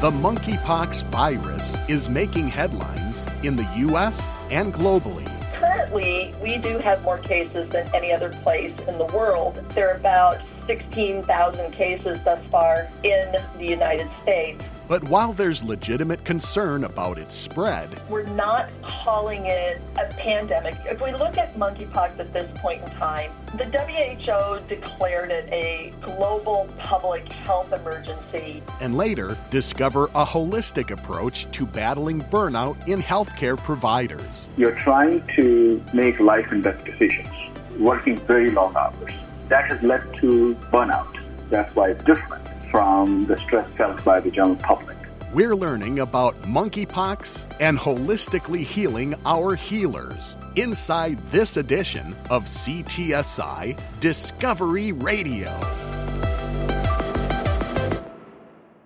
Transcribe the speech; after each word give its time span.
The 0.00 0.10
monkeypox 0.10 1.04
virus 1.10 1.76
is 1.86 2.08
making 2.08 2.48
headlines 2.48 3.26
in 3.42 3.56
the 3.56 3.68
U.S. 3.80 4.34
and 4.50 4.72
globally. 4.72 5.28
Currently, 5.80 6.34
we 6.42 6.58
do 6.58 6.76
have 6.76 7.02
more 7.02 7.16
cases 7.16 7.70
than 7.70 7.88
any 7.94 8.12
other 8.12 8.28
place 8.28 8.80
in 8.80 8.98
the 8.98 9.06
world. 9.06 9.64
There 9.70 9.88
are 9.88 9.96
about 9.96 10.42
16,000 10.42 11.72
cases 11.72 12.22
thus 12.22 12.46
far 12.46 12.90
in 13.02 13.34
the 13.56 13.66
United 13.66 14.10
States. 14.10 14.70
But 14.90 15.04
while 15.04 15.32
there's 15.32 15.62
legitimate 15.62 16.24
concern 16.24 16.82
about 16.82 17.16
its 17.16 17.32
spread, 17.32 17.88
we're 18.10 18.24
not 18.24 18.70
calling 18.82 19.46
it 19.46 19.80
a 19.96 20.06
pandemic. 20.14 20.74
If 20.84 21.00
we 21.00 21.12
look 21.12 21.38
at 21.38 21.54
monkeypox 21.54 22.18
at 22.18 22.32
this 22.32 22.52
point 22.58 22.82
in 22.82 22.90
time, 22.90 23.30
the 23.54 23.66
WHO 23.66 24.66
declared 24.66 25.30
it 25.30 25.48
a 25.52 25.92
global 26.00 26.68
public 26.76 27.28
health 27.28 27.72
emergency. 27.72 28.64
And 28.80 28.96
later, 28.96 29.38
discover 29.50 30.06
a 30.06 30.24
holistic 30.24 30.90
approach 30.90 31.48
to 31.52 31.66
battling 31.66 32.22
burnout 32.24 32.88
in 32.88 33.00
healthcare 33.00 33.56
providers. 33.56 34.50
You're 34.56 34.78
trying 34.80 35.24
to 35.36 35.69
make 35.92 36.18
life 36.20 36.50
and 36.50 36.62
death 36.62 36.84
decisions, 36.84 37.28
working 37.78 38.16
very 38.18 38.50
long 38.50 38.74
hours. 38.76 39.12
That 39.48 39.66
has 39.70 39.82
led 39.82 40.02
to 40.16 40.54
burnout. 40.72 41.16
That's 41.50 41.74
why 41.74 41.90
it's 41.90 42.04
different 42.04 42.46
from 42.70 43.26
the 43.26 43.36
stress 43.38 43.68
felt 43.76 44.02
by 44.04 44.20
the 44.20 44.30
general 44.30 44.56
public. 44.56 44.96
We're 45.32 45.54
learning 45.54 46.00
about 46.00 46.40
monkeypox 46.42 47.44
and 47.60 47.78
holistically 47.78 48.64
healing 48.64 49.14
our 49.24 49.54
healers 49.54 50.36
inside 50.56 51.18
this 51.30 51.56
edition 51.56 52.16
of 52.30 52.44
CTSI 52.44 53.78
Discovery 54.00 54.90
Radio. 54.90 55.50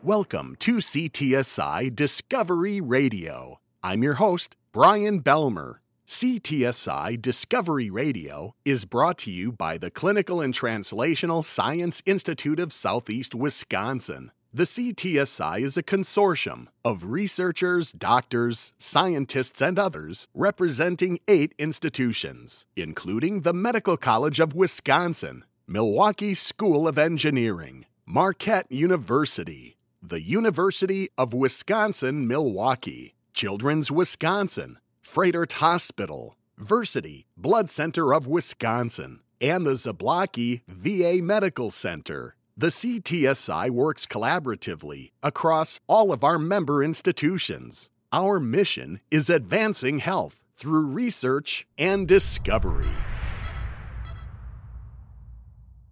Welcome 0.03 0.57
to 0.59 0.77
CTSI 0.77 1.97
Discovery 1.97 2.83
Radio. 2.83 3.61
I'm 3.83 4.03
your 4.03 4.15
host, 4.15 4.55
Brian 4.71 5.23
Belmer. 5.23 5.77
CTSI 6.15 7.21
Discovery 7.21 7.91
Radio 7.91 8.55
is 8.65 8.85
brought 8.85 9.19
to 9.19 9.33
you 9.33 9.51
by 9.51 9.77
the 9.77 9.91
Clinical 9.91 10.41
and 10.41 10.55
Translational 10.55 11.43
Science 11.43 12.01
Institute 12.07 12.61
of 12.61 12.73
Southeast 12.73 13.35
Wisconsin. 13.35 14.31
The 14.53 14.63
CTSI 14.63 15.63
is 15.63 15.77
a 15.77 15.83
consortium 15.83 16.69
of 16.85 17.07
researchers, 17.07 17.91
doctors, 17.91 18.75
scientists, 18.79 19.61
and 19.61 19.77
others 19.77 20.29
representing 20.35 21.19
eight 21.27 21.53
institutions, 21.59 22.65
including 22.77 23.41
the 23.41 23.53
Medical 23.53 23.97
College 23.97 24.39
of 24.39 24.55
Wisconsin, 24.55 25.45
Milwaukee 25.67 26.35
School 26.35 26.87
of 26.87 26.97
Engineering, 26.97 27.87
Marquette 28.07 28.71
University, 28.71 29.79
the 30.01 30.23
University 30.23 31.09
of 31.19 31.35
Wisconsin 31.35 32.29
Milwaukee, 32.29 33.15
Children's 33.33 33.91
Wisconsin, 33.91 34.79
Froedtert 35.05 35.53
Hospital, 35.53 36.37
Versiti 36.59 37.27
Blood 37.37 37.69
Center 37.69 38.15
of 38.15 38.27
Wisconsin, 38.27 39.21
and 39.41 39.67
the 39.67 39.73
Zablocki 39.75 40.63
VA 40.67 41.23
Medical 41.23 41.71
Center. 41.71 42.37
The 42.57 42.69
CTSI 42.69 43.71
works 43.71 44.07
collaboratively 44.07 45.13
across 45.23 45.81
all 45.87 46.11
of 46.11 46.25
our 46.25 46.39
member 46.39 46.83
institutions. 46.83 47.91
Our 48.13 48.41
mission 48.41 49.01
is 49.11 49.29
advancing 49.29 49.99
health 49.99 50.43
through 50.57 50.87
research 50.87 51.67
and 51.77 52.09
discovery. 52.09 52.95